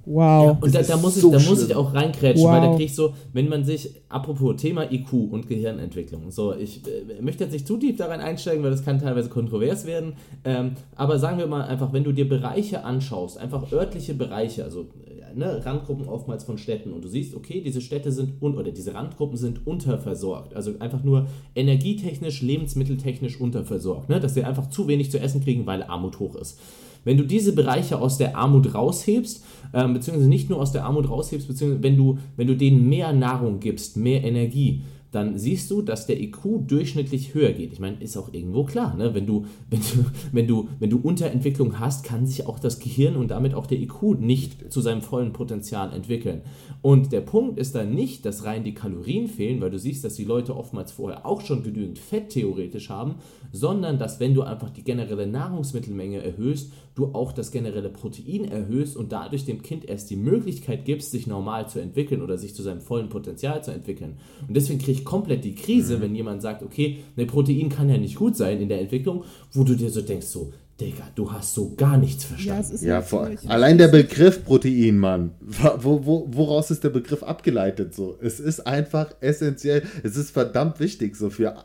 [0.05, 0.45] Wow.
[0.45, 2.53] Ja, und da, da, muss ich, da muss ich auch reinkrätschen, wow.
[2.53, 6.83] weil da krieg ich so, wenn man sich, apropos Thema IQ und Gehirnentwicklung, so, ich
[6.87, 10.73] äh, möchte jetzt nicht zu tief daran einsteigen, weil das kann teilweise kontrovers werden, ähm,
[10.97, 15.39] aber sagen wir mal einfach, wenn du dir Bereiche anschaust, einfach örtliche Bereiche, also äh,
[15.39, 18.95] ne, Randgruppen oftmals von Städten und du siehst, okay, diese Städte sind, un oder diese
[18.95, 25.13] Randgruppen sind unterversorgt, also einfach nur energietechnisch, lebensmitteltechnisch unterversorgt, ne, dass sie einfach zu wenig
[25.13, 26.59] zu essen kriegen, weil Armut hoch ist.
[27.05, 31.09] Wenn du diese Bereiche aus der Armut raushebst, ähm, beziehungsweise nicht nur aus der Armut
[31.09, 34.83] raushebst, beziehungsweise wenn du, wenn du denen mehr Nahrung gibst, mehr Energie,
[35.13, 37.75] dann siehst du, dass der IQ durchschnittlich höher geht.
[37.75, 39.15] Ich meine, ist auch irgendwo klar, ne?
[39.15, 43.17] wenn, du, wenn, du, wenn, du, wenn du Unterentwicklung hast, kann sich auch das Gehirn
[43.17, 46.41] und damit auch der IQ nicht zu seinem vollen Potenzial entwickeln.
[46.81, 50.15] Und der Punkt ist dann nicht, dass rein die Kalorien fehlen, weil du siehst, dass
[50.15, 53.17] die Leute oftmals vorher auch schon genügend Fett theoretisch haben,
[53.53, 58.97] sondern dass wenn du einfach die generelle Nahrungsmittelmenge erhöhst, du auch das generelle Protein erhöhst
[58.97, 62.63] und dadurch dem Kind erst die Möglichkeit gibst, sich normal zu entwickeln oder sich zu
[62.63, 64.19] seinem vollen Potenzial zu entwickeln.
[64.47, 66.03] Und deswegen kriege ich komplett die Krise, mhm.
[66.03, 69.65] wenn jemand sagt, okay, ne, Protein kann ja nicht gut sein in der Entwicklung, wo
[69.65, 72.79] du dir so denkst, so, Digga, du hast so gar nichts verstanden.
[72.81, 75.33] Ja, ja vor, allein der Begriff Protein, Mann.
[75.79, 77.95] Wo, wo, woraus ist der Begriff abgeleitet?
[77.95, 78.17] So?
[78.21, 81.65] Es ist einfach essentiell, es ist verdammt wichtig so für,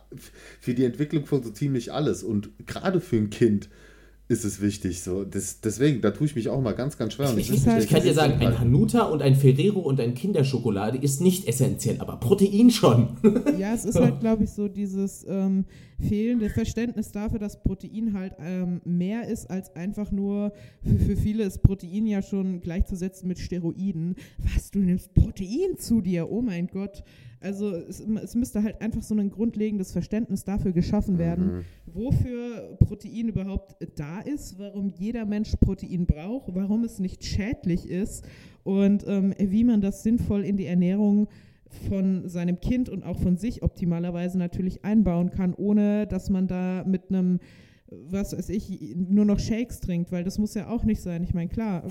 [0.59, 2.21] für die Entwicklung von so ziemlich alles.
[2.21, 3.69] Und gerade für ein Kind
[4.29, 5.01] ist es wichtig.
[5.01, 5.23] So.
[5.23, 7.33] Das, deswegen, da tue ich mich auch mal ganz, ganz schwer.
[7.37, 11.21] ich, ich, ich kann dir sagen, ein Hanuta und ein Ferrero und ein Kinderschokolade ist
[11.21, 13.17] nicht essentiell, aber Protein schon.
[13.57, 15.65] Ja, es ist halt, glaube ich, so dieses ähm,
[15.99, 20.51] fehlende Verständnis dafür, dass Protein halt ähm, mehr ist als einfach nur,
[20.83, 24.15] für, für viele ist Protein ja schon gleichzusetzen mit Steroiden.
[24.37, 26.29] Was, du nimmst Protein zu dir?
[26.29, 27.03] Oh mein Gott.
[27.39, 31.65] Also es, es, müsste halt einfach so ein grundlegendes Verständnis dafür geschaffen werden, mhm.
[31.93, 38.26] wofür Protein überhaupt da ist, warum jeder Mensch Protein braucht, warum es nicht schädlich ist
[38.63, 41.28] und ähm, wie man das sinnvoll in die Ernährung
[41.89, 46.84] von seinem Kind und auch von sich optimalerweise natürlich einbauen kann, ohne dass man da
[46.88, 47.39] mit einem
[47.89, 51.23] was weiß ich, nur noch Shakes trinkt, weil das muss ja auch nicht sein.
[51.23, 51.84] Ich meine, klar,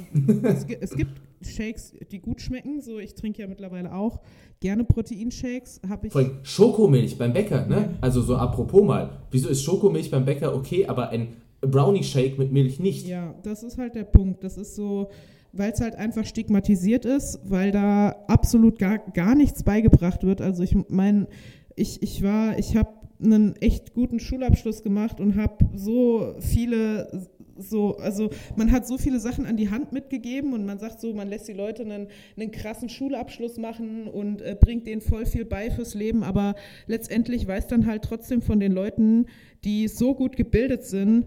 [0.42, 2.80] es, es, gibt Shakes, die gut schmecken.
[2.82, 4.20] So, ich trinke ja mittlerweile auch
[4.60, 5.80] gerne Proteinshakes.
[5.88, 6.12] Habe ich.
[6.42, 7.94] Schokomilch beim Bäcker, ne?
[8.00, 12.52] Also so apropos mal, wieso ist Schokomilch beim Bäcker okay, aber ein Brownie Shake mit
[12.52, 13.06] Milch nicht?
[13.06, 14.44] Ja, das ist halt der Punkt.
[14.44, 15.08] Das ist so,
[15.52, 20.42] weil es halt einfach stigmatisiert ist, weil da absolut gar, gar nichts beigebracht wird.
[20.42, 21.26] Also ich meine,
[21.74, 22.90] ich, ich war, ich habe
[23.22, 29.18] einen echt guten Schulabschluss gemacht und habe so viele so, also man hat so viele
[29.18, 32.50] Sachen an die Hand mitgegeben und man sagt so, man lässt die Leute einen, einen
[32.50, 36.54] krassen Schulabschluss machen und äh, bringt denen voll viel bei fürs Leben, aber
[36.86, 39.26] letztendlich weiß dann halt trotzdem von den Leuten,
[39.64, 41.26] die so gut gebildet sind,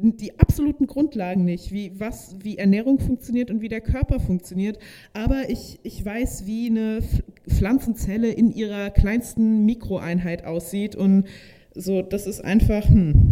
[0.00, 4.78] die absoluten Grundlagen nicht, wie, was, wie Ernährung funktioniert und wie der Körper funktioniert.
[5.12, 7.00] Aber ich, ich weiß, wie eine
[7.48, 10.96] Pflanzenzelle in ihrer kleinsten Mikroeinheit aussieht.
[10.96, 11.26] Und
[11.74, 12.88] so, das ist einfach.
[12.88, 13.31] Hm.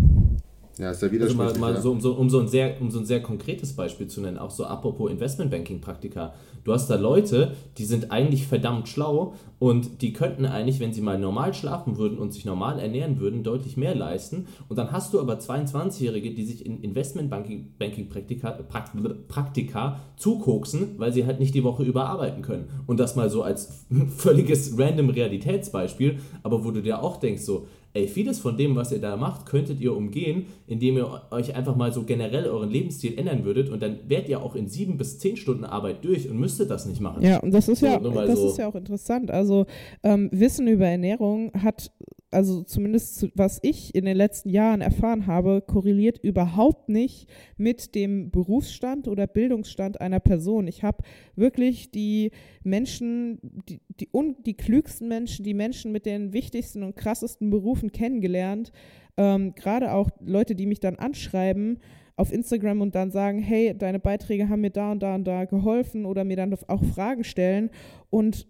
[0.80, 2.90] Ja, ist ja wieder also mal, mal so, um, so, um, so ein sehr, um
[2.90, 6.32] so ein sehr konkretes Beispiel zu nennen, auch so apropos Investmentbanking-Praktika.
[6.64, 11.02] Du hast da Leute, die sind eigentlich verdammt schlau und die könnten eigentlich, wenn sie
[11.02, 14.46] mal normal schlafen würden und sich normal ernähren würden, deutlich mehr leisten.
[14.68, 18.58] Und dann hast du aber 22-Jährige, die sich in Investmentbanking-Praktika
[19.28, 22.70] Praktika zukoksen, weil sie halt nicht die Woche überarbeiten können.
[22.86, 23.84] Und das mal so als
[24.16, 28.92] völliges random Realitätsbeispiel, aber wo du dir auch denkst, so, ey, vieles von dem, was
[28.92, 33.18] ihr da macht, könntet ihr umgehen, indem ihr euch einfach mal so generell euren Lebensstil
[33.18, 36.38] ändern würdet und dann wärt ihr auch in sieben bis zehn Stunden Arbeit durch und
[36.38, 37.22] müsstet das nicht machen.
[37.22, 38.48] Ja, und das ist, so, ja, das so.
[38.48, 39.30] ist ja auch interessant.
[39.30, 39.66] Also
[40.02, 41.90] ähm, Wissen über Ernährung hat
[42.30, 48.30] also zumindest was ich in den letzten Jahren erfahren habe, korreliert überhaupt nicht mit dem
[48.30, 50.68] Berufsstand oder Bildungsstand einer Person.
[50.68, 50.98] Ich habe
[51.34, 52.30] wirklich die
[52.62, 54.08] Menschen, die, die,
[54.46, 58.70] die klügsten Menschen, die Menschen mit den wichtigsten und krassesten Berufen kennengelernt.
[59.16, 61.78] Ähm, Gerade auch Leute, die mich dann anschreiben
[62.16, 65.46] auf Instagram und dann sagen, hey, deine Beiträge haben mir da und da und da
[65.46, 67.70] geholfen oder mir dann auch Fragen stellen.
[68.10, 68.46] Und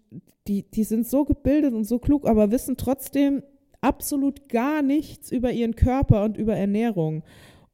[0.47, 3.43] die, die sind so gebildet und so klug, aber wissen trotzdem
[3.81, 7.23] absolut gar nichts über ihren Körper und über Ernährung.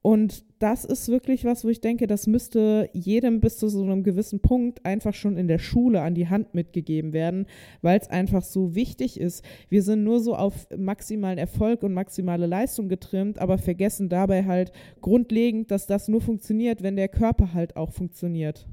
[0.01, 4.03] Und das ist wirklich was, wo ich denke, das müsste jedem bis zu so einem
[4.03, 7.45] gewissen Punkt einfach schon in der Schule an die Hand mitgegeben werden,
[7.81, 9.43] weil es einfach so wichtig ist.
[9.67, 14.71] Wir sind nur so auf maximalen Erfolg und maximale Leistung getrimmt, aber vergessen dabei halt
[15.01, 18.65] grundlegend, dass das nur funktioniert, wenn der Körper halt auch funktioniert.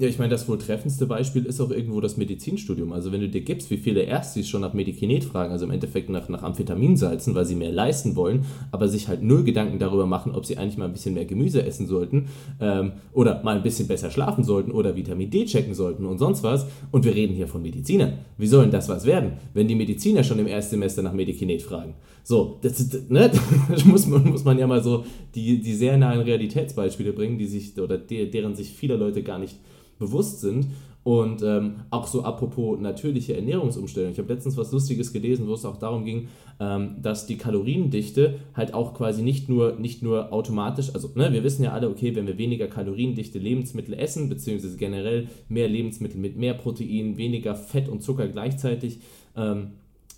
[0.00, 2.94] Ja, ich meine, das wohl treffendste Beispiel ist auch irgendwo das Medizinstudium.
[2.94, 6.08] Also wenn du dir gibst, wie viele Ärzte schon nach Medikinet fragen, also im Endeffekt
[6.08, 10.32] nach, nach Amphetaminsalzen, weil sie mehr leisten wollen, aber sich halt null Gedanken darüber machen,
[10.34, 12.28] ob sie eigentlich mal ein bisschen mehr Gemüse essen sollten
[12.62, 16.42] ähm, oder mal ein bisschen besser schlafen sollten oder Vitamin D checken sollten und sonst
[16.42, 16.66] was.
[16.90, 18.20] Und wir reden hier von Medizinern.
[18.38, 21.92] Wie sollen das was werden, wenn die Mediziner schon im Erstsemester nach Medikinet fragen?
[22.24, 23.30] So, das, ne,
[23.68, 27.46] das muss, man, muss man ja mal so die, die sehr nahen Realitätsbeispiele bringen, die
[27.46, 29.58] sich oder de, deren sich viele Leute gar nicht
[30.00, 30.66] bewusst sind.
[31.02, 34.12] Und ähm, auch so apropos natürliche Ernährungsumstellung.
[34.12, 36.28] Ich habe letztens was Lustiges gelesen, wo es auch darum ging,
[36.60, 41.42] ähm, dass die Kaloriendichte halt auch quasi nicht nur, nicht nur automatisch, also ne, wir
[41.42, 46.36] wissen ja alle, okay, wenn wir weniger kaloriendichte Lebensmittel essen, beziehungsweise generell mehr Lebensmittel mit
[46.36, 48.98] mehr Protein, weniger Fett und Zucker gleichzeitig,
[49.36, 49.68] ähm,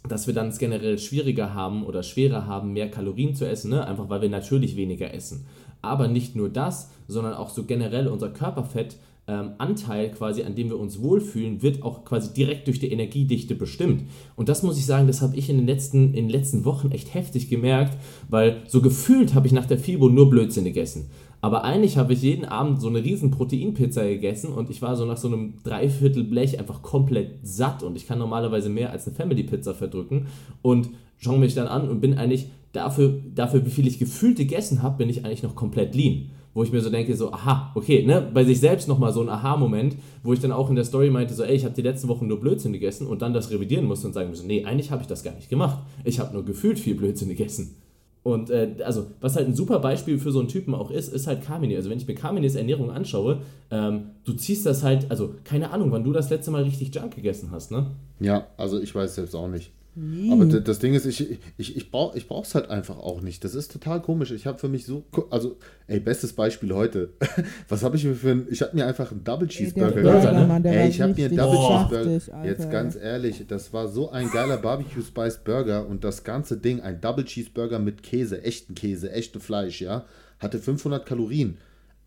[0.08, 3.86] dass wir dann es generell schwieriger haben oder schwerer haben, mehr Kalorien zu essen, ne?
[3.86, 5.46] einfach weil wir natürlich weniger essen.
[5.80, 8.96] Aber nicht nur das, sondern auch so generell unser Körperfett
[9.28, 13.54] ähm, Anteil quasi, an dem wir uns wohlfühlen, wird auch quasi direkt durch die Energiedichte
[13.54, 14.04] bestimmt.
[14.34, 16.90] Und das muss ich sagen, das habe ich in den, letzten, in den letzten Wochen
[16.90, 17.96] echt heftig gemerkt,
[18.28, 21.10] weil so gefühlt habe ich nach der FIBO nur Blödsinn gegessen.
[21.40, 25.04] Aber eigentlich habe ich jeden Abend so eine riesen Proteinpizza gegessen und ich war so
[25.04, 29.16] nach so einem Dreiviertel Blech einfach komplett satt und ich kann normalerweise mehr als eine
[29.16, 30.26] Family Pizza verdrücken
[30.62, 34.82] und schaue mich dann an und bin eigentlich dafür, dafür wie viel ich gefühlt gegessen
[34.82, 38.04] habe, bin ich eigentlich noch komplett lean wo ich mir so denke, so, aha, okay,
[38.04, 41.10] ne, bei sich selbst nochmal so ein Aha-Moment, wo ich dann auch in der Story
[41.10, 43.86] meinte, so, ey, ich habe die letzten Wochen nur Blödsinn gegessen und dann das revidieren
[43.86, 45.78] musste und sagen musste, nee, eigentlich habe ich das gar nicht gemacht.
[46.04, 47.76] Ich habe nur gefühlt viel Blödsinn gegessen.
[48.22, 51.26] Und äh, also, was halt ein super Beispiel für so einen Typen auch ist, ist
[51.26, 51.74] halt Carmine.
[51.74, 55.90] Also, wenn ich mir Carmines Ernährung anschaue, ähm, du ziehst das halt, also keine Ahnung,
[55.90, 57.90] wann du das letzte Mal richtig Junk gegessen hast, ne?
[58.20, 59.72] Ja, also ich weiß selbst auch nicht.
[59.94, 60.32] Nie.
[60.32, 63.44] Aber das Ding ist, ich, ich, ich, brauch, ich brauch's halt einfach auch nicht.
[63.44, 64.30] Das ist total komisch.
[64.30, 67.10] Ich habe für mich so, also, ey, bestes Beispiel heute.
[67.68, 70.64] Was habe ich mir für ein, ich habe mir einfach einen Double Cheeseburger gemacht.
[70.64, 74.56] Ey, ich habe mir einen Double Cheeseburger, jetzt ganz ehrlich, das war so ein geiler
[74.56, 79.40] Barbecue Spice Burger und das ganze Ding, ein Double Cheeseburger mit Käse, echten Käse, echte
[79.40, 80.06] Fleisch, ja,
[80.38, 81.58] hatte 500 Kalorien.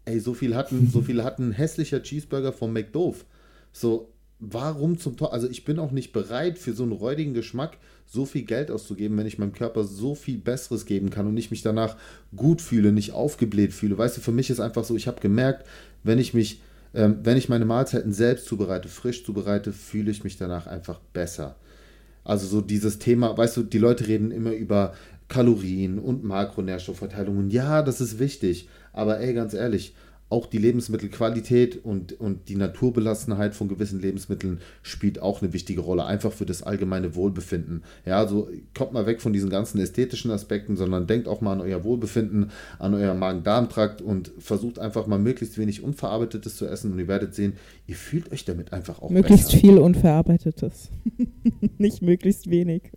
[0.06, 3.26] Ey, so viel hatten, so viel hatten ein hässlicher Cheeseburger vom McDoof.
[3.72, 5.34] So, warum zum Tor?
[5.34, 9.18] Also ich bin auch nicht bereit für so einen räudigen Geschmack so viel Geld auszugeben,
[9.18, 11.96] wenn ich meinem Körper so viel Besseres geben kann und ich mich danach
[12.36, 13.98] gut fühle, nicht aufgebläht fühle.
[13.98, 15.68] Weißt du, für mich ist einfach so, ich habe gemerkt,
[16.04, 16.62] wenn ich mich,
[16.94, 21.56] ähm, wenn ich meine Mahlzeiten selbst zubereite, frisch zubereite, fühle ich mich danach einfach besser.
[22.24, 24.94] Also so dieses Thema, weißt du, die Leute reden immer über
[25.28, 29.96] Kalorien und Makronährstoffverteilung und ja, das ist wichtig, aber ey, ganz ehrlich,
[30.28, 36.06] auch die Lebensmittelqualität und, und die Naturbelassenheit von gewissen Lebensmitteln spielt auch eine wichtige Rolle,
[36.06, 37.84] einfach für das allgemeine Wohlbefinden.
[38.06, 41.62] Ja, also kommt mal weg von diesen ganzen ästhetischen Aspekten, sondern denkt auch mal an
[41.62, 47.00] euer Wohlbefinden, an euer Magen-Darm-Trakt und versucht einfach mal möglichst wenig Unverarbeitetes zu essen und
[47.00, 47.54] ihr werdet sehen,
[47.86, 49.60] ihr fühlt euch damit einfach auch Möglichst besser.
[49.60, 50.90] viel Unverarbeitetes,
[51.78, 52.92] nicht möglichst wenig.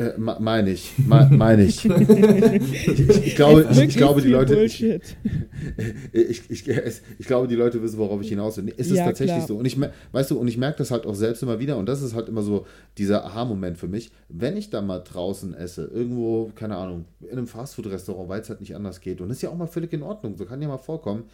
[0.00, 1.84] Äh, meine ich, meine ich.
[1.84, 4.62] ich, glaube, ich, glaube, die Leute.
[4.62, 4.82] Ich,
[6.12, 8.72] ich, ich, glaube, die Leute wissen, worauf ich hinaus will.
[8.76, 9.48] Es ist ja, tatsächlich klar.
[9.48, 9.56] so.
[9.56, 9.78] Und ich,
[10.12, 11.76] weißt du, und ich merke das halt auch selbst immer wieder.
[11.76, 14.10] Und das ist halt immer so dieser Aha-Moment für mich.
[14.28, 18.60] Wenn ich da mal draußen esse, irgendwo, keine Ahnung, in einem Fastfood-Restaurant, weil es halt
[18.60, 19.20] nicht anders geht.
[19.20, 20.36] Und das ist ja auch mal völlig in Ordnung.
[20.36, 21.24] So kann ja mal vorkommen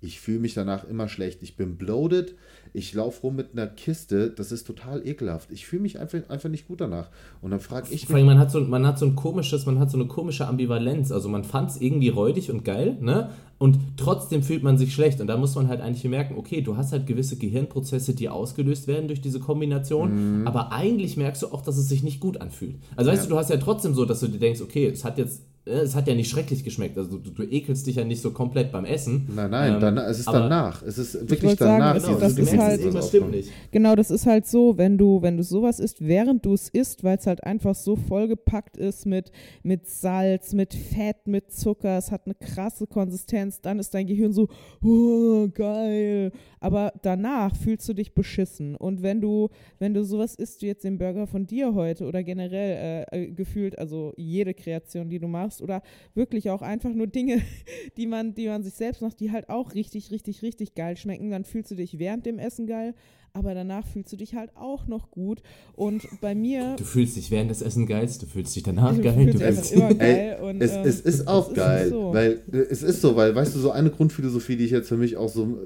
[0.00, 1.42] ich fühle mich danach immer schlecht.
[1.42, 2.34] Ich bin bloated.
[2.72, 4.30] Ich laufe rum mit einer Kiste.
[4.30, 5.50] Das ist total ekelhaft.
[5.50, 7.10] Ich fühle mich einfach, einfach nicht gut danach.
[7.40, 9.78] Und dann frage ich Vor allem, man hat, so, man hat so ein komisches, man
[9.78, 11.12] hat so eine komische Ambivalenz.
[11.12, 13.30] Also man fand es irgendwie räudig und geil, ne?
[13.58, 15.20] Und trotzdem fühlt man sich schlecht.
[15.20, 18.86] Und da muss man halt eigentlich merken, okay, du hast halt gewisse Gehirnprozesse, die ausgelöst
[18.86, 20.40] werden durch diese Kombination.
[20.40, 20.46] Mhm.
[20.46, 22.76] Aber eigentlich merkst du auch, dass es sich nicht gut anfühlt.
[22.94, 23.28] Also weißt ja.
[23.28, 25.94] du, du hast ja trotzdem so, dass du dir denkst, okay, es hat jetzt es
[25.94, 26.96] hat ja nicht schrecklich geschmeckt.
[26.96, 29.28] Also du, du, ekelst dich ja nicht so komplett beim Essen.
[29.34, 30.82] Nein, nein, ähm, dann, es ist danach.
[30.82, 31.98] Es ist wirklich danach.
[32.00, 33.50] Sagen, genau, das, ist halt, das stimmt nicht.
[33.70, 37.04] Genau, das ist halt so, wenn du, wenn du sowas isst, während du es isst,
[37.04, 39.30] weil es halt einfach so vollgepackt ist mit,
[39.62, 44.32] mit Salz, mit Fett, mit Zucker, es hat eine krasse Konsistenz, dann ist dein Gehirn
[44.32, 44.48] so,
[44.82, 46.32] oh, geil.
[46.60, 48.74] Aber danach fühlst du dich beschissen.
[48.74, 52.22] Und wenn du, wenn du sowas isst wie jetzt den Burger von dir heute oder
[52.22, 55.82] generell äh, äh gefühlt, also jede Kreation, die du machst, machst oder
[56.14, 57.42] wirklich auch einfach nur Dinge,
[57.96, 61.30] die man, die man sich selbst macht, die halt auch richtig, richtig, richtig geil schmecken,
[61.30, 62.94] dann fühlst du dich während dem Essen geil,
[63.32, 65.42] aber danach fühlst du dich halt auch noch gut.
[65.76, 66.76] Und bei mir.
[66.76, 69.26] Du fühlst dich während des Essen geil, du fühlst dich danach du geil.
[69.26, 70.38] Du fühlst immer geil.
[70.40, 72.12] Und, es, ähm, es ist auch geil, ist so.
[72.12, 75.16] weil es ist so, weil, weißt du, so eine Grundphilosophie, die ich jetzt für mich
[75.16, 75.58] auch so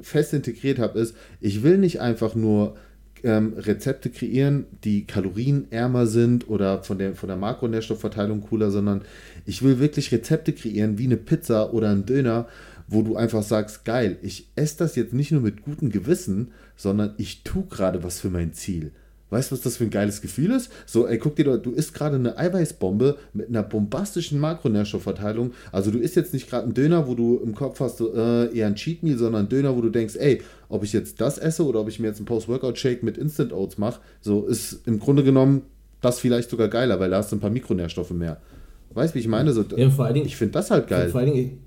[0.00, 2.76] fest integriert habe, ist, ich will nicht einfach nur
[3.24, 9.02] ähm, Rezepte kreieren, die kalorienärmer sind oder von der, von der Makronährstoffverteilung cooler, sondern
[9.44, 12.46] ich will wirklich Rezepte kreieren, wie eine Pizza oder ein Döner,
[12.88, 17.14] wo du einfach sagst, geil, ich esse das jetzt nicht nur mit gutem Gewissen, sondern
[17.18, 18.92] ich tue gerade was für mein Ziel.
[19.30, 20.70] Weißt du, was das für ein geiles Gefühl ist?
[20.86, 25.52] So, ey, guck dir doch, du isst gerade eine Eiweißbombe mit einer bombastischen Makronährstoffverteilung.
[25.72, 28.56] Also du isst jetzt nicht gerade einen Döner, wo du im Kopf hast, so, äh,
[28.56, 31.38] eher ein Cheat Meal, sondern einen Döner, wo du denkst, ey, ob ich jetzt das
[31.38, 35.00] esse oder ob ich mir jetzt einen Post-Workout-Shake mit Instant Oats mache, so ist im
[35.00, 35.62] Grunde genommen
[36.00, 38.40] das vielleicht sogar geiler, weil da hast du ein paar Mikronährstoffe mehr.
[38.94, 39.52] Weißt du, wie ich meine?
[39.52, 41.10] So, ja, vor allen Dingen, ich finde das halt geil.
[41.10, 41.58] Vor allen Dingen,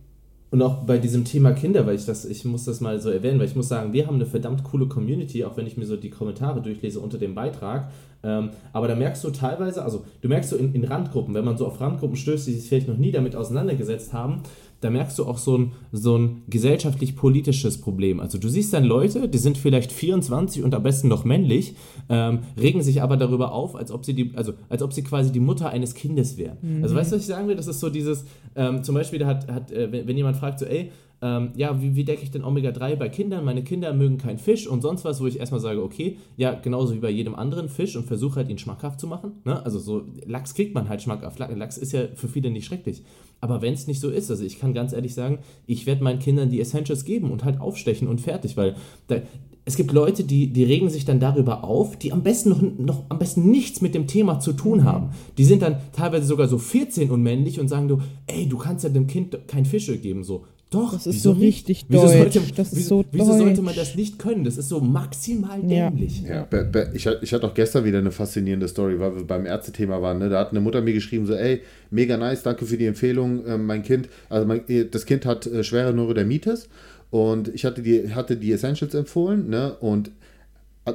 [0.52, 3.40] und auch bei diesem Thema Kinder, weil ich das, ich muss das mal so erwähnen,
[3.40, 5.96] weil ich muss sagen, wir haben eine verdammt coole Community, auch wenn ich mir so
[5.96, 7.92] die Kommentare durchlese unter dem Beitrag.
[8.24, 11.58] Ähm, aber da merkst du teilweise, also du merkst so in, in Randgruppen, wenn man
[11.58, 14.42] so auf Randgruppen stößt, die sich vielleicht noch nie damit auseinandergesetzt haben,
[14.82, 18.20] da merkst du auch so ein, so ein gesellschaftlich-politisches Problem.
[18.20, 21.76] Also du siehst dann Leute, die sind vielleicht 24 und am besten noch männlich,
[22.10, 25.32] ähm, regen sich aber darüber auf, als ob sie die, also als ob sie quasi
[25.32, 26.58] die Mutter eines Kindes wären.
[26.62, 26.84] Mhm.
[26.84, 27.56] Also weißt du, was ich sagen will?
[27.56, 30.60] Das ist so dieses, ähm, zum Beispiel, da hat, hat äh, wenn, wenn jemand fragt,
[30.60, 33.44] so, ey, ähm, ja, wie, wie decke ich denn Omega-3 bei Kindern?
[33.44, 36.94] Meine Kinder mögen keinen Fisch und sonst was, wo ich erstmal sage, okay, ja, genauso
[36.96, 39.34] wie bei jedem anderen Fisch und versuche halt ihn schmackhaft zu machen.
[39.44, 39.63] Ne?
[39.65, 41.39] Also so, Lachs kriegt man halt schmackhaft.
[41.39, 43.04] Lachs ist ja für viele nicht schrecklich.
[43.41, 46.19] Aber wenn es nicht so ist, also ich kann ganz ehrlich sagen, ich werde meinen
[46.19, 48.75] Kindern die Essentials geben und halt aufstechen und fertig, weil
[49.08, 49.21] da,
[49.65, 53.04] es gibt Leute, die, die regen sich dann darüber auf, die am besten noch, noch
[53.10, 55.12] am besten nichts mit dem Thema zu tun haben.
[55.38, 58.84] Die sind dann teilweise sogar so 14 und männlich und sagen du, ey, du kannst
[58.84, 60.23] ja dem Kind kein Fische geben.
[60.23, 62.34] So, doch, das ist so richtig wieso deutsch.
[62.34, 64.44] Sollte, das ist wieso, so wieso sollte man das nicht können?
[64.44, 66.22] Das ist so maximal dämlich.
[66.22, 66.48] Ja.
[66.52, 66.86] ja.
[66.94, 70.20] Ich, ich hatte auch gestern wieder eine faszinierende Story, weil wir beim Ärztethema waren.
[70.20, 70.30] Ne?
[70.30, 73.48] Da hat eine Mutter mir geschrieben, so, ey, mega nice, danke für die Empfehlung.
[73.48, 76.70] Ähm, mein Kind, also mein, das Kind hat äh, schwere Neurodermitis
[77.10, 79.76] und ich hatte die, hatte die Essentials empfohlen, ne?
[79.80, 80.12] Und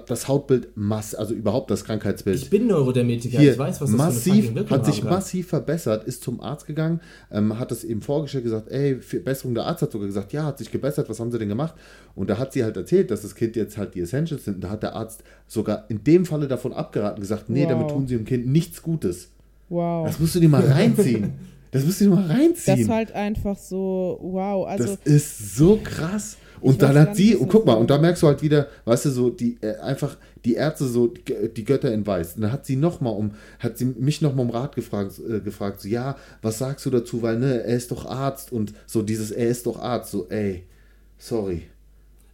[0.07, 2.37] das Hautbild mass, also überhaupt das Krankheitsbild.
[2.37, 5.14] Ich bin Neurodermetiker, Hier, ich weiß, was das massiv, für eine hat sich haben kann.
[5.14, 9.66] massiv verbessert, ist zum Arzt gegangen, ähm, hat es eben vorgestellt, gesagt, ey, Besserung, der
[9.66, 11.74] Arzt hat sogar gesagt, ja, hat sich gebessert, was haben sie denn gemacht?
[12.16, 14.57] Und da hat sie halt erzählt, dass das Kind jetzt halt die Essentials sind.
[14.57, 17.68] Und da hat der Arzt sogar in dem Falle davon abgeraten, gesagt, nee, Wow.
[17.70, 19.28] damit tun sie dem Kind nichts Gutes.
[19.68, 20.07] Wow.
[20.09, 21.32] Das musst du dir mal reinziehen.
[21.70, 22.78] Das musst du dir mal Das reinziehen.
[22.82, 24.64] ist halt einfach so, wow.
[24.64, 26.37] Also, das ist so krass.
[26.65, 29.11] Und dann hat sie, und guck mal, und da merkst du halt wieder, weißt du,
[29.11, 32.37] so, die, äh, einfach, die Ärzte so, die, Götter in Weiß.
[32.37, 35.83] Und dann hat sie nochmal um, hat sie mich nochmal um Rat gefragt, äh, gefragt,
[35.83, 39.31] so, ja, was sagst du dazu, weil, ne, er ist doch Arzt und so dieses,
[39.31, 40.65] er ist doch Arzt, so, ey,
[41.19, 41.65] sorry.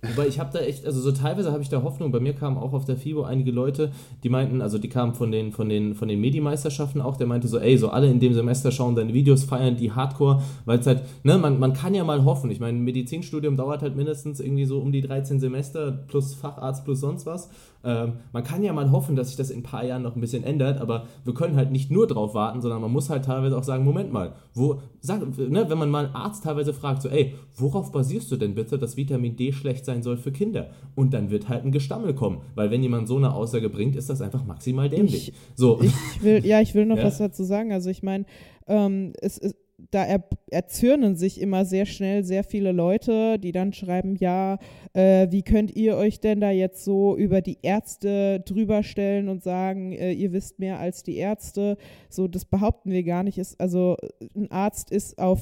[0.03, 2.11] Wobei ich habe da echt, also so teilweise habe ich da Hoffnung.
[2.11, 3.93] Bei mir kamen auch auf der FIBO einige Leute,
[4.25, 7.49] die meinten, also die kamen von den, von den, von den Medi-Meisterschaften auch, der meinte
[7.49, 10.87] so, ey, so alle in dem Semester schauen deine Videos, feiern die Hardcore, weil es
[10.87, 12.51] halt, ne, man, man kann ja mal hoffen.
[12.51, 16.85] Ich meine, ein Medizinstudium dauert halt mindestens irgendwie so um die 13 Semester plus Facharzt
[16.85, 17.51] plus sonst was.
[17.83, 20.21] Ähm, man kann ja mal hoffen, dass sich das in ein paar Jahren noch ein
[20.21, 23.57] bisschen ändert, aber wir können halt nicht nur drauf warten, sondern man muss halt teilweise
[23.57, 27.09] auch sagen, Moment mal, wo, sag, ne, wenn man mal einen Arzt teilweise fragt, so,
[27.09, 30.71] ey, worauf basierst du denn bitte, dass Vitamin D schlecht sein soll für Kinder?
[30.95, 34.11] Und dann wird halt ein Gestammel kommen, weil wenn jemand so eine Aussage bringt, ist
[34.11, 35.29] das einfach maximal dämlich.
[35.29, 35.81] Ich- so.
[35.83, 37.05] ich will, ja, ich will noch Ja.
[37.05, 37.73] was dazu sagen.
[37.73, 38.25] Also ich meine,
[38.67, 39.57] ähm, es ist,
[39.91, 44.59] da er, erzürnen sich immer sehr schnell sehr viele Leute, die dann schreiben, ja,
[44.93, 49.43] äh, wie könnt ihr euch denn da jetzt so über die Ärzte drüber stellen und
[49.43, 51.77] sagen, äh, ihr wisst mehr als die Ärzte.
[52.09, 53.39] So, das behaupten wir gar nicht.
[53.39, 53.97] Ist, also
[54.35, 55.41] ein Arzt ist auf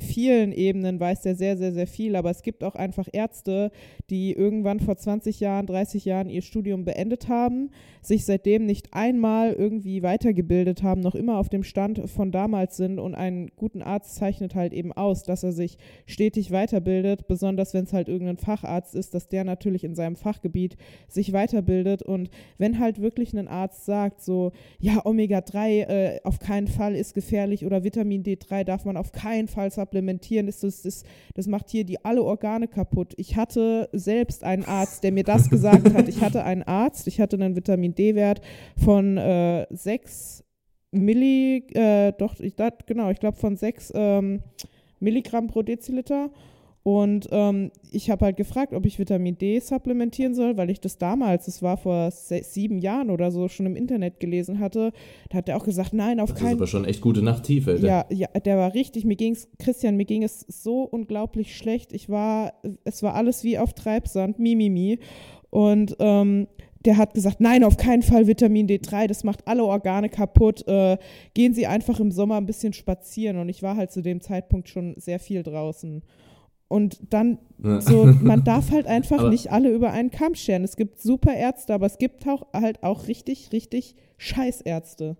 [0.00, 3.70] vielen Ebenen weiß der sehr, sehr, sehr viel, aber es gibt auch einfach Ärzte,
[4.10, 7.70] die irgendwann vor 20 Jahren, 30 Jahren ihr Studium beendet haben,
[8.02, 12.98] sich seitdem nicht einmal irgendwie weitergebildet haben, noch immer auf dem Stand von damals sind
[12.98, 15.76] und einen guten Arzt zeichnet halt eben aus, dass er sich
[16.06, 20.76] stetig weiterbildet, besonders wenn es halt irgendein Facharzt ist, dass der natürlich in seinem Fachgebiet
[21.08, 22.02] sich weiterbildet.
[22.02, 27.14] Und wenn halt wirklich ein Arzt sagt, so, ja, Omega-3 äh, auf keinen Fall ist
[27.14, 31.70] gefährlich oder Vitamin D3 darf man auf keinen Fall supplementieren, ist das, das, das macht
[31.70, 33.14] hier die alle Organe kaputt.
[33.16, 36.08] Ich hatte selbst einen Arzt, der mir das gesagt hat.
[36.08, 38.40] Ich hatte einen Arzt, ich hatte einen Vitamin D-Wert
[38.76, 40.44] von äh, 6
[40.92, 44.42] Milli, äh, doch, ich, dat, genau, ich glaube von 6 ähm,
[44.98, 46.30] Milligramm pro Deziliter.
[46.82, 50.96] Und ähm, ich habe halt gefragt, ob ich Vitamin D supplementieren soll, weil ich das
[50.96, 54.92] damals, das war vor sieben Jahren oder so, schon im Internet gelesen hatte.
[55.28, 57.76] Da hat er auch gesagt, nein, auf Das ist keinen aber schon echt gute Nachttiefe.
[57.82, 59.04] ja, ja, der war richtig.
[59.04, 61.92] Mir ging's, Christian, mir ging es so unglaublich schlecht.
[61.92, 62.54] Ich war,
[62.84, 65.00] es war alles wie auf Treibsand, mimimi.
[65.50, 66.46] Und ähm,
[66.86, 70.66] der hat gesagt, nein, auf keinen Fall Vitamin D3, das macht alle Organe kaputt.
[70.66, 70.96] Äh,
[71.34, 73.36] gehen Sie einfach im Sommer ein bisschen spazieren.
[73.36, 76.02] Und ich war halt zu dem Zeitpunkt schon sehr viel draußen.
[76.70, 77.80] Und dann Ja.
[77.80, 80.62] so, man darf halt einfach Aber- nicht alle über einen Kamm scheren.
[80.62, 85.16] Es gibt super Ärzte, aber es gibt auch halt auch richtig, richtig Scheißärzte.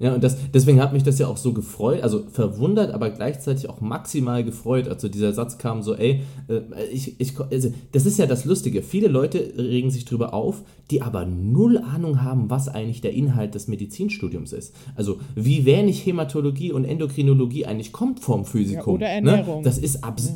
[0.00, 3.70] Ja, und das, deswegen hat mich das ja auch so gefreut, also verwundert, aber gleichzeitig
[3.70, 6.60] auch maximal gefreut, als so dieser Satz kam, so, ey, äh,
[6.92, 8.82] ich, ich, also, das ist ja das Lustige.
[8.82, 13.54] Viele Leute regen sich drüber auf, die aber null Ahnung haben, was eigentlich der Inhalt
[13.54, 14.74] des Medizinstudiums ist.
[14.96, 18.96] Also, wie wenig Hämatologie und Endokrinologie eigentlich kommt vom Physikum.
[18.96, 19.58] oder Ernährung.
[19.58, 19.64] Ne?
[19.64, 20.34] Das ist absurd.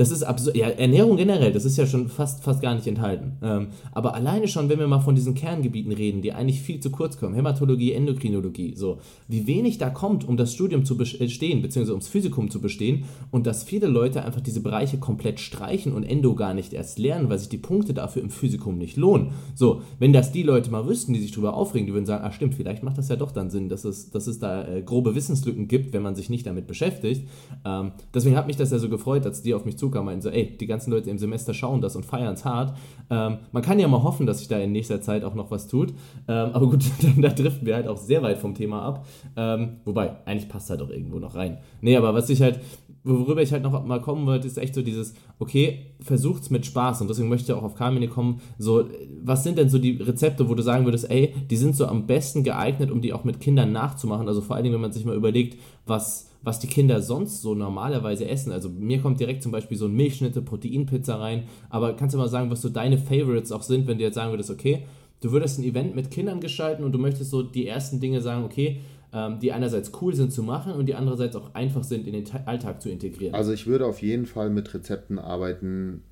[0.00, 0.56] Das ist absurd.
[0.56, 3.32] Ja, Ernährung generell, das ist ja schon fast, fast gar nicht enthalten.
[3.42, 6.88] Ähm, aber alleine schon, wenn wir mal von diesen Kerngebieten reden, die eigentlich viel zu
[6.88, 11.92] kurz kommen, Hämatologie, Endokrinologie, so, wie wenig da kommt, um das Studium zu bestehen, beziehungsweise
[11.92, 16.34] ums Physikum zu bestehen und dass viele Leute einfach diese Bereiche komplett streichen und Endo
[16.34, 19.32] gar nicht erst lernen, weil sich die Punkte dafür im Physikum nicht lohnen.
[19.54, 22.32] So, wenn das die Leute mal wüssten, die sich darüber aufregen, die würden sagen, ah
[22.32, 25.14] stimmt, vielleicht macht das ja doch dann Sinn, dass es, dass es da äh, grobe
[25.14, 27.28] Wissenslücken gibt, wenn man sich nicht damit beschäftigt.
[27.66, 30.30] Ähm, deswegen hat mich das ja so gefreut, als die auf mich zukamen, meinten so,
[30.30, 32.76] ey, die ganzen Leute im Semester schauen das und feiern es hart.
[33.10, 35.66] Ähm, man kann ja mal hoffen, dass sich da in nächster Zeit auch noch was
[35.66, 35.90] tut.
[36.28, 39.06] Ähm, aber gut, dann, da driften wir halt auch sehr weit vom Thema ab.
[39.36, 41.58] Ähm, wobei, eigentlich passt halt auch irgendwo noch rein.
[41.80, 42.60] Nee, aber was ich halt,
[43.02, 47.00] worüber ich halt noch mal kommen wollte, ist echt so dieses, okay, versucht's mit Spaß
[47.00, 48.84] und deswegen möchte ich auch auf Carmine kommen, so,
[49.22, 52.06] was sind denn so die Rezepte, wo du sagen würdest, ey, die sind so am
[52.06, 55.04] besten geeignet, um die auch mit Kindern nachzumachen, also vor allen Dingen, wenn man sich
[55.04, 58.52] mal überlegt, was was die Kinder sonst so normalerweise essen.
[58.52, 61.44] Also mir kommt direkt zum Beispiel so ein Milchschnitte, Proteinpizza rein.
[61.68, 64.32] Aber kannst du mal sagen, was so deine Favorites auch sind, wenn du jetzt sagen
[64.32, 64.84] würdest, okay,
[65.20, 68.44] du würdest ein Event mit Kindern gestalten und du möchtest so die ersten Dinge sagen,
[68.44, 68.80] okay,
[69.12, 72.24] ähm, die einerseits cool sind zu machen und die andererseits auch einfach sind in den
[72.24, 73.34] Ta Alltag zu integrieren.
[73.34, 76.02] Also ich würde auf jeden Fall mit Rezepten arbeiten,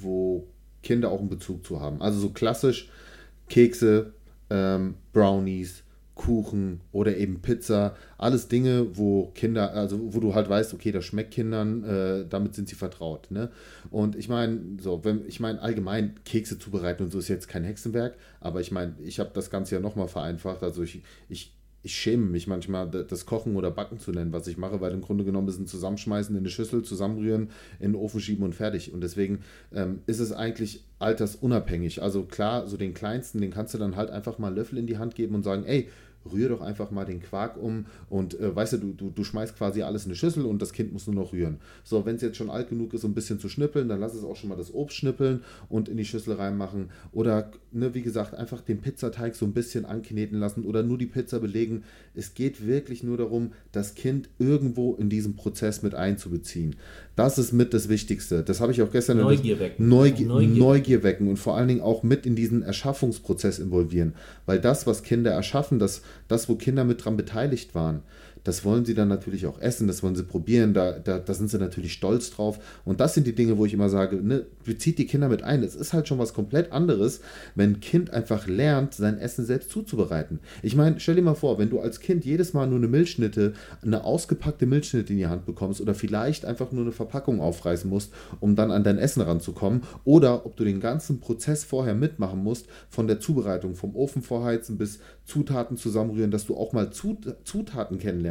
[0.00, 0.46] wo
[0.82, 2.00] Kinder auch einen Bezug zu haben.
[2.00, 2.88] Also so klassisch
[3.48, 4.12] Kekse,
[4.50, 5.82] ähm, Brownies,
[6.18, 7.96] Kuchen oder eben Pizza.
[8.18, 12.54] Alles Dinge, wo Kinder, also wo du halt weißt, okay, das schmeckt Kindern, äh, damit
[12.54, 13.30] sind sie vertraut.
[13.30, 13.50] Ne?
[13.90, 17.64] Und ich meine, so, wenn, ich meine, allgemein Kekse zubereiten und so ist jetzt kein
[17.64, 20.62] Hexenwerk, aber ich meine, ich habe das Ganze ja nochmal vereinfacht.
[20.62, 24.56] Also ich, ich ich schäme mich manchmal, das Kochen oder Backen zu nennen, was ich
[24.56, 28.20] mache, weil im Grunde genommen ist ein Zusammenschmeißen in eine Schüssel, zusammenrühren, in den Ofen
[28.20, 28.92] schieben und fertig.
[28.92, 29.40] Und deswegen
[29.72, 32.02] ähm, ist es eigentlich altersunabhängig.
[32.02, 34.98] Also klar, so den kleinsten, den kannst du dann halt einfach mal Löffel in die
[34.98, 35.88] Hand geben und sagen, ey,
[36.32, 39.56] rühr doch einfach mal den Quark um und äh, weißt du, du, du, du schmeißt
[39.56, 41.58] quasi alles in eine Schüssel und das Kind muss nur noch rühren.
[41.84, 44.14] So, wenn es jetzt schon alt genug ist, um ein bisschen zu schnippeln, dann lass
[44.14, 46.90] es auch schon mal das Obst schnippeln und in die Schüssel reinmachen.
[47.12, 51.06] Oder, ne, wie gesagt, einfach den Pizzateig so ein bisschen ankneten lassen oder nur die
[51.06, 51.84] Pizza belegen.
[52.14, 56.76] Es geht wirklich nur darum, das Kind irgendwo in diesen Prozess mit einzubeziehen.
[57.16, 58.42] Das ist mit das Wichtigste.
[58.42, 59.18] Das habe ich auch gestern.
[59.18, 59.88] Neugier wecken.
[59.88, 60.58] Neugier, Neugier.
[60.58, 64.14] Neugier wecken und vor allen Dingen auch mit in diesen Erschaffungsprozess involvieren.
[64.46, 68.02] Weil das, was Kinder erschaffen, das, das, wo Kinder mit dran beteiligt waren,
[68.44, 71.50] das wollen sie dann natürlich auch essen, das wollen sie probieren, da, da, da sind
[71.50, 72.58] sie natürlich stolz drauf.
[72.84, 75.62] Und das sind die Dinge, wo ich immer sage, ne, bezieht die Kinder mit ein.
[75.62, 77.20] Es ist halt schon was komplett anderes,
[77.54, 80.40] wenn ein Kind einfach lernt, sein Essen selbst zuzubereiten.
[80.62, 83.54] Ich meine, stell dir mal vor, wenn du als Kind jedes Mal nur eine Milchschnitte,
[83.82, 88.12] eine ausgepackte Milchschnitte in die Hand bekommst oder vielleicht einfach nur eine Verpackung aufreißen musst,
[88.40, 92.66] um dann an dein Essen ranzukommen, oder ob du den ganzen Prozess vorher mitmachen musst,
[92.88, 98.27] von der Zubereitung, vom Ofen vorheizen bis Zutaten zusammenrühren, dass du auch mal Zutaten kennenlernst.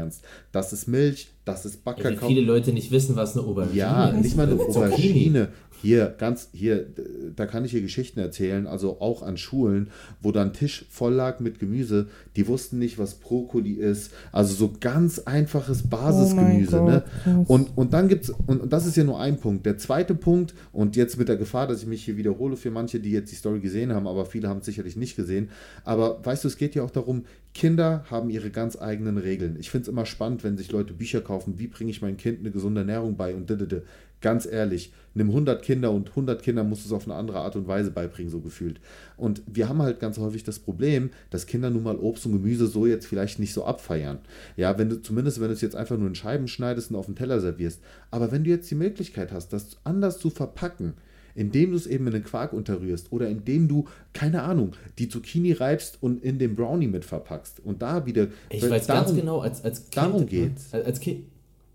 [0.52, 2.12] Das ist Milch, das ist Backkakao.
[2.12, 4.14] Ja, viele Leute nicht wissen, was eine Aubergine ja, ist.
[4.14, 5.50] Ja, nicht mal eine Aubergine.
[5.82, 6.88] Hier, ganz, hier,
[7.36, 9.90] da kann ich hier Geschichten erzählen, also auch an Schulen,
[10.22, 14.12] wo dann Tisch voll lag mit Gemüse, die wussten nicht, was Brokkoli ist.
[14.32, 16.82] Also so ganz einfaches Basisgemüse.
[16.82, 17.04] Oh ne?
[17.48, 19.66] Und, und dann gibt es, und das ist ja nur ein Punkt.
[19.66, 23.00] Der zweite Punkt, und jetzt mit der Gefahr, dass ich mich hier wiederhole für manche,
[23.00, 25.50] die jetzt die Story gesehen haben, aber viele haben es sicherlich nicht gesehen.
[25.84, 29.58] Aber weißt du, es geht ja auch darum, Kinder haben ihre ganz eigenen Regeln.
[29.60, 32.40] Ich finde es immer spannend, wenn sich Leute Bücher kaufen, wie bringe ich meinem Kind
[32.40, 33.84] eine gesunde Ernährung bei und didede.
[34.22, 37.55] Ganz ehrlich, nimm 100 Kinder und 100 Kinder musst du es auf eine andere Art
[37.55, 38.80] und Weise beibringen, so gefühlt.
[39.15, 42.68] Und wir haben halt ganz häufig das Problem, dass Kinder nun mal Obst und Gemüse
[42.68, 44.20] so jetzt vielleicht nicht so abfeiern.
[44.55, 47.05] Ja, wenn du zumindest, wenn du es jetzt einfach nur in Scheiben schneidest und auf
[47.05, 47.80] den Teller servierst.
[48.11, 50.93] Aber wenn du jetzt die Möglichkeit hast, das anders zu verpacken,
[51.38, 55.51] indem du es eben in den Quark unterrührst oder indem du, keine Ahnung, die Zucchini
[55.53, 58.30] reibst und in den Brownie mit verpackst und da wieder.
[58.49, 60.74] Ich weiß darum, ganz genau, als, als Kind, darum geht's.
[60.74, 61.26] Als Kind,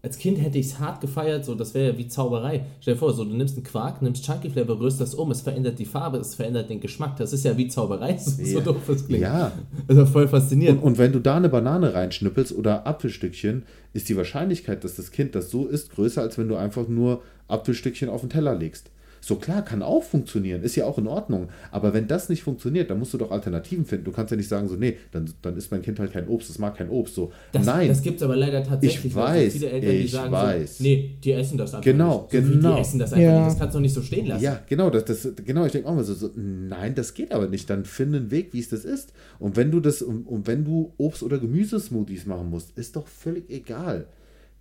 [0.03, 2.65] als Kind hätte ich es hart gefeiert, so das wäre ja wie Zauberei.
[2.81, 5.43] Stell dir vor, so du nimmst einen Quark, nimmst Chunky Flavor, rührst das um, es
[5.43, 7.17] verändert die Farbe, es verändert den Geschmack.
[7.19, 8.61] Das ist ja wie Zauberei, so, ja.
[8.61, 9.23] doof es klingt.
[9.23, 9.53] Ja.
[9.87, 10.83] Also voll faszinierend.
[10.83, 15.13] Und, und, wenn du da eine Banane reinschnippelst oder Apfelstückchen, ist die Wahrscheinlichkeit, dass das
[15.13, 18.91] Kind das so isst, größer, als wenn du einfach nur Apfelstückchen auf den Teller legst.
[19.25, 21.49] So klar, kann auch funktionieren, ist ja auch in Ordnung.
[21.71, 24.05] Aber wenn das nicht funktioniert, dann musst du doch Alternativen finden.
[24.05, 26.51] Du kannst ja nicht sagen, so, nee, dann, dann isst mein Kind halt kein Obst,
[26.51, 27.15] es mag kein Obst.
[27.15, 27.87] So, das, nein.
[27.87, 29.05] Das gibt es aber leider tatsächlich.
[29.05, 30.79] Ich weiß, viele Eltern, ich die sagen weiß.
[30.79, 32.45] So, nee, die essen das einfach genau, nicht.
[32.45, 32.75] So genau.
[32.75, 33.39] Die essen das einfach ja.
[33.39, 34.43] nicht, das kannst du doch nicht so stehen lassen.
[34.43, 37.47] Ja, genau, das, das, genau ich denke auch mal so, so, nein, das geht aber
[37.47, 37.71] nicht.
[37.71, 39.13] Dann finde einen Weg, wie es das ist.
[39.39, 43.07] Und wenn du das, und, und wenn du Obst- oder Gemüsesmoothies machen musst, ist doch
[43.07, 44.07] völlig egal.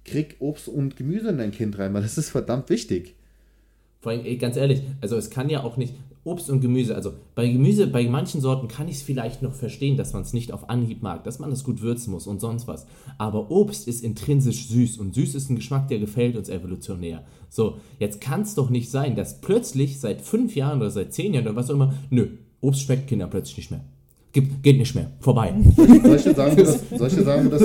[0.06, 3.16] Krieg Obst und Gemüse in dein Kind rein, weil das ist verdammt wichtig.
[4.02, 5.94] Vor allem, ganz ehrlich, also es kann ja auch nicht
[6.24, 9.98] Obst und Gemüse, also bei Gemüse, bei manchen Sorten kann ich es vielleicht noch verstehen,
[9.98, 12.68] dass man es nicht auf Anhieb mag, dass man es gut würzen muss und sonst
[12.68, 12.86] was.
[13.18, 17.24] Aber Obst ist intrinsisch süß und süß ist ein Geschmack, der gefällt uns evolutionär.
[17.50, 21.34] So, jetzt kann es doch nicht sein, dass plötzlich seit fünf Jahren oder seit zehn
[21.34, 22.28] Jahren oder was auch immer, nö,
[22.60, 23.84] Obst schmeckt Kinder plötzlich nicht mehr.
[24.32, 25.54] Gibt, geht nicht mehr, vorbei.
[26.04, 27.64] Solche sagen, dass, solche sagen, dass,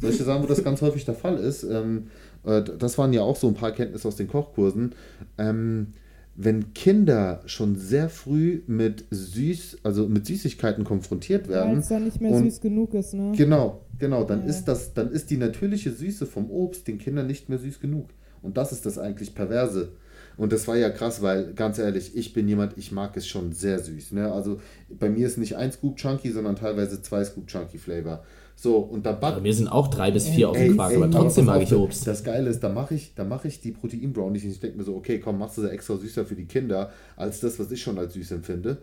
[0.00, 1.64] solche sagen, dass ganz häufig der Fall ist.
[1.64, 4.94] Ähm, äh, das waren ja auch so ein paar Kenntnisse aus den Kochkursen.
[5.38, 5.88] Ähm,
[6.36, 11.72] wenn Kinder schon sehr früh mit süß, also mit Süßigkeiten konfrontiert werden.
[11.72, 13.32] Weil es dann nicht mehr süß genug ist, ne?
[13.36, 14.24] Genau, genau.
[14.24, 14.46] Dann ja.
[14.46, 18.08] ist das, dann ist die natürliche Süße vom Obst den Kindern nicht mehr süß genug.
[18.42, 19.92] Und das ist das eigentlich Perverse.
[20.36, 23.52] Und das war ja krass, weil ganz ehrlich, ich bin jemand, ich mag es schon
[23.52, 24.12] sehr süß.
[24.12, 24.32] Ne?
[24.32, 28.24] Also bei mir ist nicht ein Scoop Chunky, sondern teilweise zwei Scoop Chunky Flavor.
[28.62, 29.42] So, und da back.
[29.42, 32.06] Wir sind auch drei bis vier ey, auf dem Quark, aber trotzdem mag ich Obst.
[32.06, 34.96] Das Geile ist, da mache ich, mach ich die Protein-Brownies und ich denke mir so,
[34.96, 37.96] okay, komm, machst du das extra süßer für die Kinder, als das, was ich schon
[37.98, 38.76] als süß empfinde.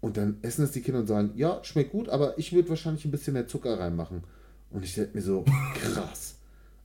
[0.00, 3.04] Und dann essen es die Kinder und sagen, ja, schmeckt gut, aber ich würde wahrscheinlich
[3.04, 4.22] ein bisschen mehr Zucker reinmachen.
[4.70, 6.36] Und ich denke mir so, krass.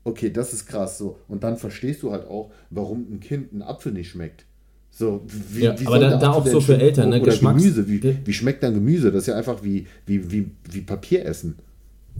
[0.03, 1.19] Okay, das ist krass so.
[1.29, 4.43] Und dann verstehst du halt auch, warum ein Kind einen Apfel nicht schmeckt.
[4.91, 7.21] So, wie, ja, wie aber da, da auch so für Eltern, ne?
[7.21, 9.09] Geschmacks Gemüse, wie, wie schmeckt dann Gemüse?
[9.09, 11.55] Das ist ja einfach wie, wie, wie, wie Papier essen.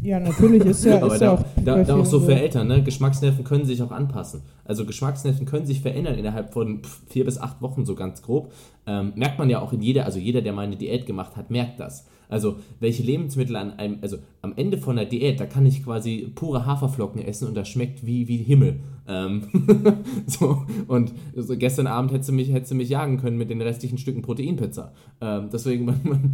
[0.01, 1.45] Ja, natürlich ist ja, aber ist da, ja auch.
[1.63, 2.83] Da, da auch so für Eltern, ne?
[2.83, 4.41] Geschmacksnerven können sich auch anpassen.
[4.65, 8.51] Also Geschmacksnerven können sich verändern innerhalb von vier bis acht Wochen, so ganz grob.
[8.85, 11.49] Ähm, merkt man ja auch in jeder, also jeder, der mal eine Diät gemacht hat,
[11.51, 12.05] merkt das.
[12.33, 16.31] Also, welche Lebensmittel an einem, also am Ende von der Diät, da kann ich quasi
[16.33, 18.79] pure Haferflocken essen und das schmeckt wie, wie Himmel.
[19.07, 19.43] Ähm,
[20.25, 23.61] so, und so gestern Abend hättest du, mich, hättest du mich jagen können mit den
[23.61, 24.93] restlichen Stücken Proteinpizza.
[25.21, 26.33] Ähm, deswegen, man, man,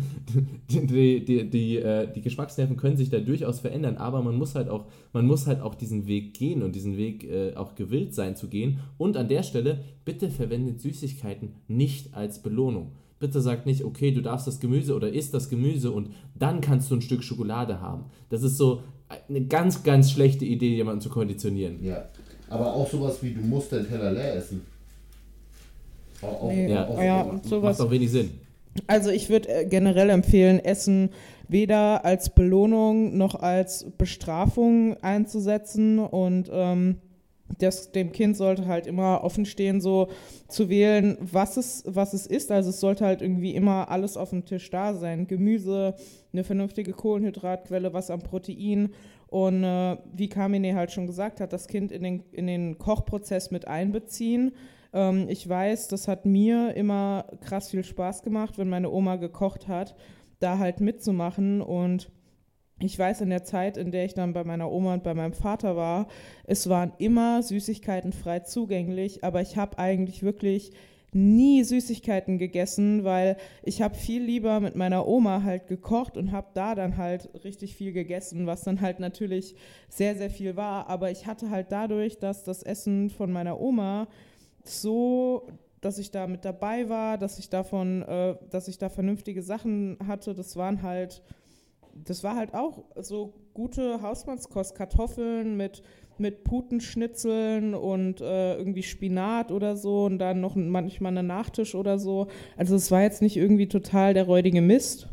[0.69, 4.69] die, die, die, äh, die Geschmacksnerven können sich da durchaus verändern, aber man muss halt
[4.69, 8.37] auch, man muss halt auch diesen Weg gehen und diesen Weg äh, auch gewillt sein
[8.37, 8.79] zu gehen.
[8.97, 12.93] Und an der Stelle, bitte verwendet Süßigkeiten nicht als Belohnung.
[13.19, 16.89] Bitte sagt nicht, okay, du darfst das Gemüse oder isst das Gemüse und dann kannst
[16.89, 18.05] du ein Stück Schokolade haben.
[18.29, 18.81] Das ist so
[19.27, 21.83] eine ganz, ganz schlechte Idee, jemanden zu konditionieren.
[21.83, 22.05] Ja.
[22.49, 24.61] Aber auch sowas wie, du musst deinen Teller leer essen.
[26.21, 26.71] Auch, auch, nee.
[26.71, 27.77] ja, auch, ja sowas.
[27.77, 28.31] Macht auch wenig Sinn.
[28.87, 31.09] Also ich würde äh, generell empfehlen, Essen
[31.47, 36.97] weder als Belohnung noch als Bestrafung einzusetzen und ähm,
[37.57, 40.09] das, dem Kind sollte halt immer offen stehen, so
[40.47, 42.51] zu wählen, was es, was es ist.
[42.51, 45.27] Also es sollte halt irgendwie immer alles auf dem Tisch da sein.
[45.27, 45.95] Gemüse,
[46.31, 48.93] eine vernünftige Kohlenhydratquelle, was am Protein.
[49.27, 53.51] Und äh, wie Kamine halt schon gesagt hat, das Kind in den, in den Kochprozess
[53.51, 54.53] mit einbeziehen.
[54.93, 59.67] Ähm, ich weiß, das hat mir immer krass viel Spaß gemacht, wenn meine Oma gekocht
[59.67, 59.95] hat,
[60.39, 62.09] da halt mitzumachen und
[62.81, 65.33] ich weiß in der Zeit, in der ich dann bei meiner Oma und bei meinem
[65.33, 66.07] Vater war,
[66.45, 70.71] es waren immer Süßigkeiten frei zugänglich, aber ich habe eigentlich wirklich
[71.11, 76.47] nie Süßigkeiten gegessen, weil ich habe viel lieber mit meiner Oma halt gekocht und habe
[76.53, 79.55] da dann halt richtig viel gegessen, was dann halt natürlich
[79.89, 80.87] sehr, sehr viel war.
[80.87, 84.07] Aber ich hatte halt dadurch, dass das Essen von meiner Oma
[84.63, 85.47] so,
[85.81, 89.97] dass ich da mit dabei war, dass ich davon, äh, dass ich da vernünftige Sachen
[90.07, 91.23] hatte, das waren halt
[91.93, 95.83] das war halt auch so gute Hausmannskost, Kartoffeln mit,
[96.17, 101.99] mit Putenschnitzeln und äh, irgendwie Spinat oder so und dann noch manchmal einen Nachtisch oder
[101.99, 102.27] so.
[102.57, 105.07] Also es war jetzt nicht irgendwie total der räudige Mist.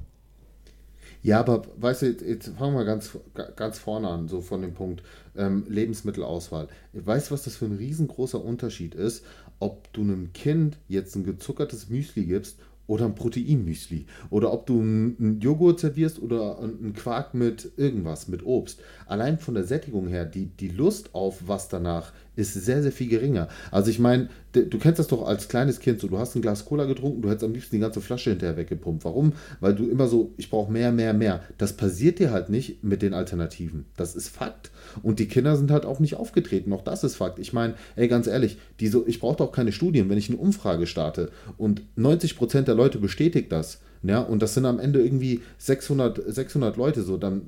[1.22, 3.18] Ja, aber weißt du, jetzt fangen wir ganz,
[3.56, 5.02] ganz vorne an, so von dem Punkt
[5.36, 6.68] ähm, Lebensmittelauswahl.
[6.92, 9.24] Weißt du, was das für ein riesengroßer Unterschied ist,
[9.58, 14.80] ob du einem Kind jetzt ein gezuckertes Müsli gibst oder ein Proteinmüsli oder ob du
[14.80, 18.80] einen Joghurt servierst oder einen Quark mit irgendwas, mit Obst.
[19.07, 23.09] Allein von der Sättigung her, die, die Lust auf was danach ist sehr, sehr viel
[23.09, 23.49] geringer.
[23.70, 26.64] Also ich meine, du kennst das doch als kleines Kind so, du hast ein Glas
[26.64, 29.05] Cola getrunken, du hättest am liebsten die ganze Flasche hinterher weggepumpt.
[29.05, 29.32] Warum?
[29.61, 31.43] Weil du immer so, ich brauche mehr, mehr, mehr.
[31.59, 33.87] Das passiert dir halt nicht mit den Alternativen.
[33.97, 34.70] Das ist Fakt.
[35.03, 36.72] Und die Kinder sind halt auch nicht aufgetreten.
[36.72, 37.39] Auch das ist Fakt.
[37.39, 40.39] Ich meine, ey, ganz ehrlich, die so, ich brauche doch keine Studien, wenn ich eine
[40.39, 45.40] Umfrage starte und 90% der Leute bestätigt das ja, und das sind am Ende irgendwie
[45.59, 47.42] 600, 600 Leute so, dann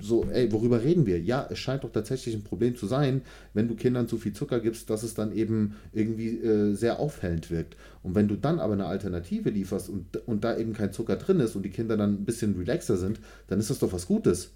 [0.00, 1.18] so, ey, worüber reden wir?
[1.18, 3.22] Ja, es scheint doch tatsächlich ein Problem zu sein,
[3.54, 7.50] wenn du Kindern zu viel Zucker gibst, dass es dann eben irgendwie äh, sehr auffällend
[7.50, 7.76] wirkt.
[8.02, 11.40] Und wenn du dann aber eine Alternative lieferst und, und da eben kein Zucker drin
[11.40, 14.50] ist und die Kinder dann ein bisschen relaxer sind, dann ist das doch was Gutes.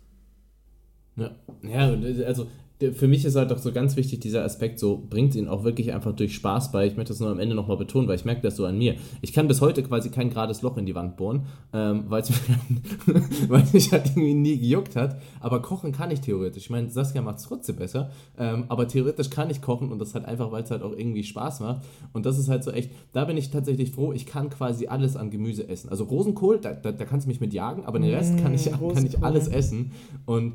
[1.16, 1.90] Ja, ja
[2.26, 2.48] also
[2.92, 5.94] für mich ist halt doch so ganz wichtig dieser Aspekt, so bringt ihn auch wirklich
[5.94, 6.86] einfach durch Spaß bei.
[6.86, 8.96] Ich möchte das nur am Ende nochmal betonen, weil ich merke das so an mir.
[9.22, 12.30] Ich kann bis heute quasi kein gerades Loch in die Wand bohren, ähm, weil es
[13.72, 15.18] mich halt irgendwie nie gejuckt hat.
[15.40, 16.64] Aber kochen kann ich theoretisch.
[16.64, 20.14] Ich meine, Saskia macht es trotzdem besser, ähm, aber theoretisch kann ich kochen und das
[20.14, 21.82] halt einfach, weil es halt auch irgendwie Spaß macht.
[22.12, 25.16] Und das ist halt so echt, da bin ich tatsächlich froh, ich kann quasi alles
[25.16, 25.88] an Gemüse essen.
[25.88, 28.70] Also Rosenkohl, da, da, da kannst du mich mit jagen, aber den Rest kann ich,
[28.70, 29.92] mmh, kann ich alles essen.
[30.26, 30.54] Und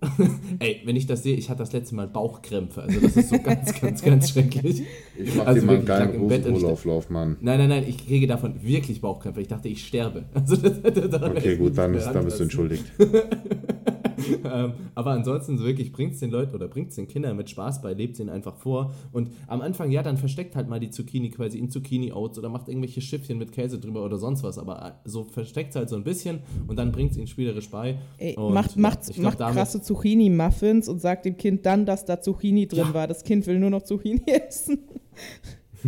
[0.58, 2.82] Ey, wenn ich das sehe, ich hatte das letzte Mal Bauchkrämpfe.
[2.82, 4.82] Also das ist so ganz, ganz, ganz schrecklich.
[5.16, 7.36] Ich mach also dir mal einen geilen Rosenkohlauflauf, Mann.
[7.40, 9.40] Nein, nein, nein, ich kriege davon wirklich Bauchkrämpfe.
[9.40, 10.24] Ich dachte, ich sterbe.
[10.34, 12.84] Also das, das, okay, gut, dann, ist, dann bist du entschuldigt.
[14.44, 17.82] ähm, aber ansonsten wirklich bringt es den Leuten oder bringt es den Kindern mit Spaß
[17.82, 18.92] bei, lebt ihnen einfach vor.
[19.12, 22.68] Und am Anfang, ja, dann versteckt halt mal die Zucchini quasi in Zucchini-Oats oder macht
[22.68, 24.58] irgendwelche Schiffchen mit Käse drüber oder sonst was.
[24.58, 27.70] Aber äh, so versteckt es halt so ein bisschen und dann bringt es ihnen spielerisch
[27.70, 27.98] bei.
[28.18, 32.20] Ey, und, macht macht, glaub, macht krasse Zucchini-Muffins und sagt dem Kind dann, dass da
[32.20, 32.94] Zucchini drin ja.
[32.94, 33.06] war.
[33.06, 34.78] Das Kind will nur noch Zucchini essen.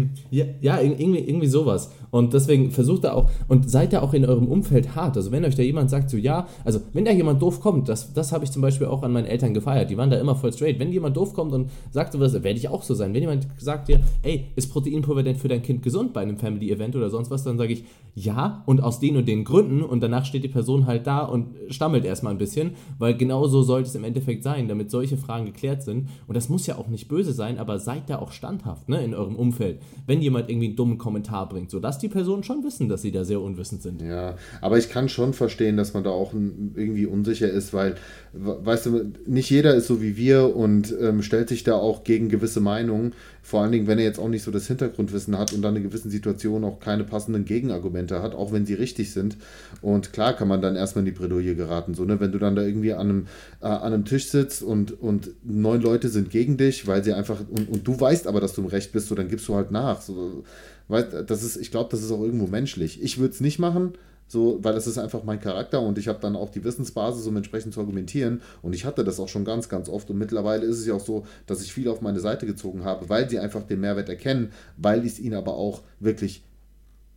[0.31, 1.91] Ja, ja irgendwie, irgendwie sowas.
[2.11, 5.17] Und deswegen versucht er auch, und seid da auch in eurem Umfeld hart.
[5.17, 8.13] Also wenn euch da jemand sagt, so ja, also wenn da jemand doof kommt, das,
[8.13, 10.53] das habe ich zum Beispiel auch an meinen Eltern gefeiert, die waren da immer voll
[10.53, 10.79] straight.
[10.79, 13.15] Wenn jemand doof kommt und sagt sowas, werde ich auch so sein.
[13.15, 16.97] Wenn jemand sagt dir, ey, ist Proteinpulver denn für dein Kind gesund bei einem Family-Event
[16.97, 17.85] oder sonst was, dann sage ich,
[18.15, 19.83] ja, und aus den und den Gründen.
[19.83, 23.63] Und danach steht die Person halt da und stammelt erstmal ein bisschen, weil genau so
[23.63, 26.09] sollte es im Endeffekt sein, damit solche Fragen geklärt sind.
[26.27, 29.15] Und das muss ja auch nicht böse sein, aber seid da auch standhaft, ne, in
[29.15, 29.81] eurem Umfeld.
[30.07, 33.03] Wenn jemand irgendwie einen dummen Kommentar bringt, so das lass die Person schon wissen, dass
[33.03, 34.03] sie da sehr unwissend sind.
[34.03, 37.97] Ja, aber ich kann schon verstehen, dass man da auch irgendwie unsicher ist, weil,
[38.33, 42.29] weißt du, nicht jeder ist so wie wir und ähm, stellt sich da auch gegen
[42.29, 43.15] gewisse Meinungen.
[43.49, 45.83] Vor allen Dingen, wenn er jetzt auch nicht so das Hintergrundwissen hat und dann in
[45.83, 49.39] gewissen Situationen auch keine passenden Gegenargumente hat, auch wenn sie richtig sind.
[49.81, 51.95] Und klar kann man dann erstmal in die Bredouille geraten.
[51.95, 52.21] So, ne?
[52.21, 53.27] Wenn du dann da irgendwie an einem,
[53.63, 57.41] äh, an einem Tisch sitzt und, und neun Leute sind gegen dich, weil sie einfach,
[57.49, 59.71] und, und du weißt aber, dass du im Recht bist, so dann gibst du halt
[59.71, 60.03] nach.
[60.03, 60.45] So,
[60.89, 63.03] weil das ist, ich glaube, das ist auch irgendwo menschlich.
[63.03, 63.95] Ich würde es nicht machen,
[64.29, 67.37] so, weil das ist einfach mein Charakter und ich habe dann auch die Wissensbasis, um
[67.37, 68.43] entsprechend zu argumentieren.
[68.63, 70.11] Und ich hatte das auch schon ganz, ganz oft.
[70.11, 73.09] Und mittlerweile ist es ja auch so, dass ich viel auf meine Seite gezogen habe,
[73.09, 76.45] weil sie einfach den Mehrwert erkennen, weil ich es ihnen aber auch wirklich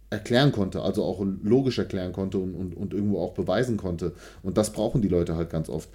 [0.10, 4.14] erklären konnte, also auch logisch erklären konnte und, und, und irgendwo auch beweisen konnte.
[4.44, 5.90] Und das brauchen die Leute halt ganz oft.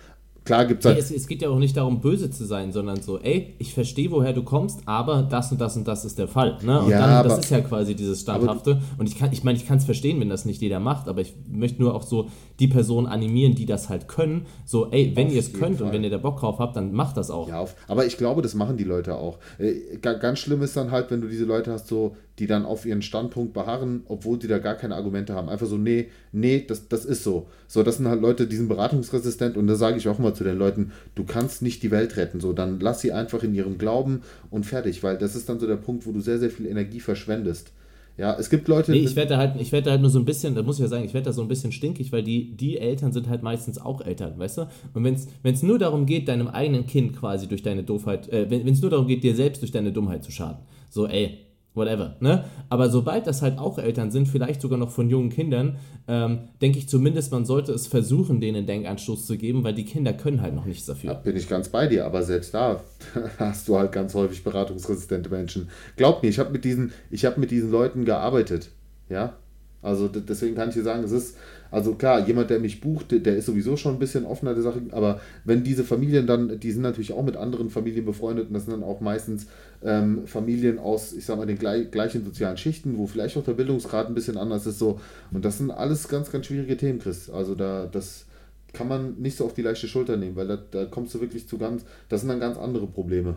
[0.47, 0.95] Klar gibt halt.
[0.95, 3.75] Nee, es, es, geht ja auch nicht darum, böse zu sein, sondern so, ey, ich
[3.75, 6.57] verstehe, woher du kommst, aber das und das und das ist der Fall.
[6.63, 6.81] Ne?
[6.81, 8.81] Und ja, dann, aber, das ist ja quasi dieses Standhafte.
[8.97, 11.21] Und ich kann, ich meine, ich kann es verstehen, wenn das nicht jeder macht, aber
[11.21, 12.29] ich möchte nur auch so
[12.61, 14.47] die Personen animieren, die das halt können.
[14.65, 15.89] So, ey, wenn ihr es könnt Fall.
[15.89, 17.49] und wenn ihr da Bock drauf habt, dann macht das auch.
[17.49, 19.39] Ja, auf, aber ich glaube, das machen die Leute auch.
[19.59, 22.85] Äh, ganz schlimm ist dann halt, wenn du diese Leute hast, so, die dann auf
[22.85, 25.49] ihren Standpunkt beharren, obwohl die da gar keine Argumente haben.
[25.49, 27.47] Einfach so, nee, nee, das, das ist so.
[27.67, 30.45] So, das sind halt Leute, die sind beratungsresistent und da sage ich auch immer zu
[30.45, 32.41] den Leuten, du kannst nicht die Welt retten.
[32.41, 35.67] So, dann lass sie einfach in ihrem Glauben und fertig, weil das ist dann so
[35.67, 37.73] der Punkt, wo du sehr, sehr viel Energie verschwendest.
[38.19, 38.93] Ja, es gibt Leute.
[38.93, 40.89] Nee, ich werde halt, ich werde halt nur so ein bisschen, da muss ich ja
[40.89, 43.79] sagen, ich werde da so ein bisschen stinkig, weil die, die Eltern sind halt meistens
[43.79, 44.63] auch Eltern, weißt du?
[44.95, 48.67] Und wenn es nur darum geht, deinem eigenen Kind quasi durch deine Doofheit, äh, wenn
[48.67, 50.61] es nur darum geht, dir selbst durch deine Dummheit zu schaden.
[50.89, 51.46] So, ey,
[51.77, 52.17] whatever.
[52.21, 52.45] Ne?
[52.69, 55.77] Aber sobald das halt auch Eltern sind, vielleicht sogar noch von jungen Kindern,
[56.09, 60.13] ähm, denke ich zumindest, man sollte es versuchen, denen Denkanstoß zu geben, weil die Kinder
[60.13, 61.15] können halt noch nichts dafür.
[61.15, 62.81] Da bin ich ganz bei dir, aber selbst da
[63.39, 65.69] hast du halt ganz häufig beratungsresistente Menschen.
[65.97, 68.71] Glaub mir, ich habe mit diesen, ich habe mit diesen Leuten gearbeitet.
[69.09, 69.35] Ja,
[69.83, 71.37] also deswegen kann ich dir sagen, es ist,
[71.71, 74.83] also klar, jemand, der mich bucht, der ist sowieso schon ein bisschen offener der Sache,
[74.93, 78.65] aber wenn diese Familien dann, die sind natürlich auch mit anderen Familien befreundet und das
[78.65, 79.47] sind dann auch meistens
[79.85, 83.55] ähm, Familien aus, ich sag mal, den gleich, gleichen sozialen Schichten, wo vielleicht auch der
[83.55, 85.01] Bildungsgrad ein bisschen anders ist, so.
[85.33, 87.31] Und das sind alles ganz, ganz schwierige Themen, Chris.
[87.31, 88.27] Also da, das
[88.73, 91.49] kann man nicht so auf die leichte Schulter nehmen, weil da, da kommst du wirklich
[91.49, 93.37] zu ganz, das sind dann ganz andere Probleme.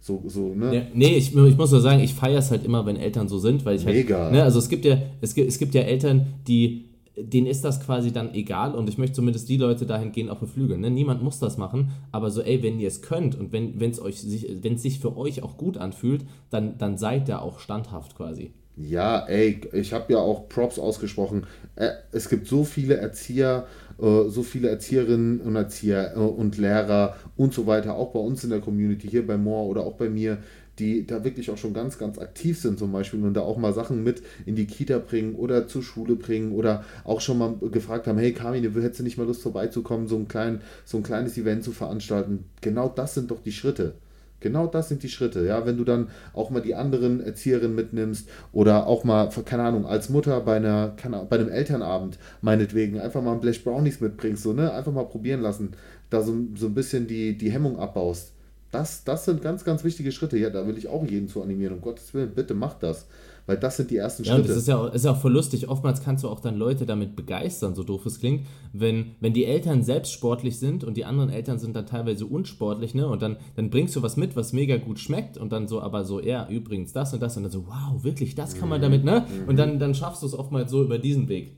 [0.00, 0.74] So, so, ne?
[0.74, 3.38] Ja, nee, ich, ich muss nur sagen, ich feiere es halt immer, wenn Eltern so
[3.38, 4.30] sind, weil ich halt, Mega.
[4.30, 6.86] Ne, also es gibt ja, es gibt, es gibt ja Eltern, die
[7.22, 10.80] denen ist das quasi dann egal und ich möchte zumindest die Leute dahingehend auch beflügeln.
[10.80, 10.90] Ne?
[10.90, 14.46] Niemand muss das machen, aber so, ey, wenn ihr es könnt und wenn es sich,
[14.62, 18.52] wenn es sich für euch auch gut anfühlt, dann, dann seid ihr auch standhaft quasi.
[18.76, 21.46] Ja, ey, ich habe ja auch Props ausgesprochen.
[21.76, 23.66] Äh, es gibt so viele Erzieher,
[24.00, 28.42] äh, so viele Erzieherinnen und Erzieher äh, und Lehrer und so weiter, auch bei uns
[28.44, 30.38] in der Community, hier bei Moore oder auch bei mir,
[30.80, 33.74] die da wirklich auch schon ganz, ganz aktiv sind zum Beispiel und da auch mal
[33.74, 38.06] Sachen mit in die Kita bringen oder zur Schule bringen oder auch schon mal gefragt
[38.06, 41.36] haben, hey Carmine, hättest du nicht mal Lust vorbeizukommen, so ein, klein, so ein kleines
[41.36, 42.44] Event zu veranstalten?
[42.62, 43.94] Genau das sind doch die Schritte.
[44.40, 48.26] Genau das sind die Schritte, ja, wenn du dann auch mal die anderen Erzieherinnen mitnimmst
[48.52, 50.96] oder auch mal, keine Ahnung, als Mutter bei einer,
[51.28, 55.42] bei einem Elternabend meinetwegen einfach mal ein Blech Brownies mitbringst, so, ne, einfach mal probieren
[55.42, 55.72] lassen,
[56.08, 58.32] da so, so ein bisschen die, die Hemmung abbaust.
[58.70, 60.38] Das, das sind ganz, ganz wichtige Schritte.
[60.38, 61.74] Ja, da will ich auch jeden zu animieren.
[61.74, 63.06] Um Gottes Willen, bitte mach das.
[63.46, 64.48] Weil das sind die ersten ja, Schritte.
[64.48, 65.68] Das ist ja, auch, ist ja auch voll lustig.
[65.68, 68.46] Oftmals kannst du auch dann Leute damit begeistern, so doof es klingt.
[68.72, 72.94] Wenn, wenn die Eltern selbst sportlich sind und die anderen Eltern sind dann teilweise unsportlich,
[72.94, 73.08] ne?
[73.08, 76.04] Und dann, dann bringst du was mit, was mega gut schmeckt und dann so, aber
[76.04, 78.82] so, ja, übrigens das und das und dann so, wow, wirklich, das kann man mhm.
[78.82, 79.26] damit, ne?
[79.48, 81.56] Und dann, dann schaffst du es oftmals so über diesen Weg.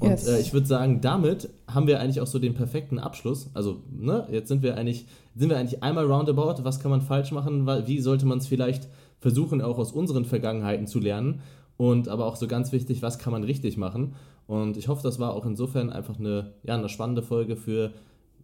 [0.00, 0.26] Und yes.
[0.26, 3.50] äh, ich würde sagen, damit haben wir eigentlich auch so den perfekten Abschluss.
[3.54, 5.06] Also, ne, jetzt sind wir eigentlich,
[5.38, 6.64] sind wir eigentlich einmal roundabout.
[6.64, 7.66] Was kann man falsch machen?
[7.86, 8.88] Wie sollte man es vielleicht
[9.20, 11.40] versuchen, auch aus unseren Vergangenheiten zu lernen?
[11.76, 14.14] Und aber auch so ganz wichtig, was kann man richtig machen?
[14.48, 17.92] Und ich hoffe, das war auch insofern einfach eine, ja, eine spannende Folge für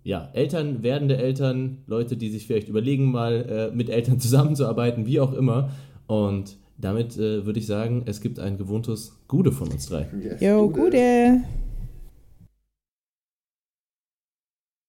[0.05, 5.19] ja, Eltern, werdende Eltern, Leute, die sich vielleicht überlegen, mal äh, mit Eltern zusammenzuarbeiten, wie
[5.19, 5.71] auch immer.
[6.07, 10.07] Und damit äh, würde ich sagen, es gibt ein gewohntes Gude von uns drei.
[10.23, 11.41] Yes, jo, Gude.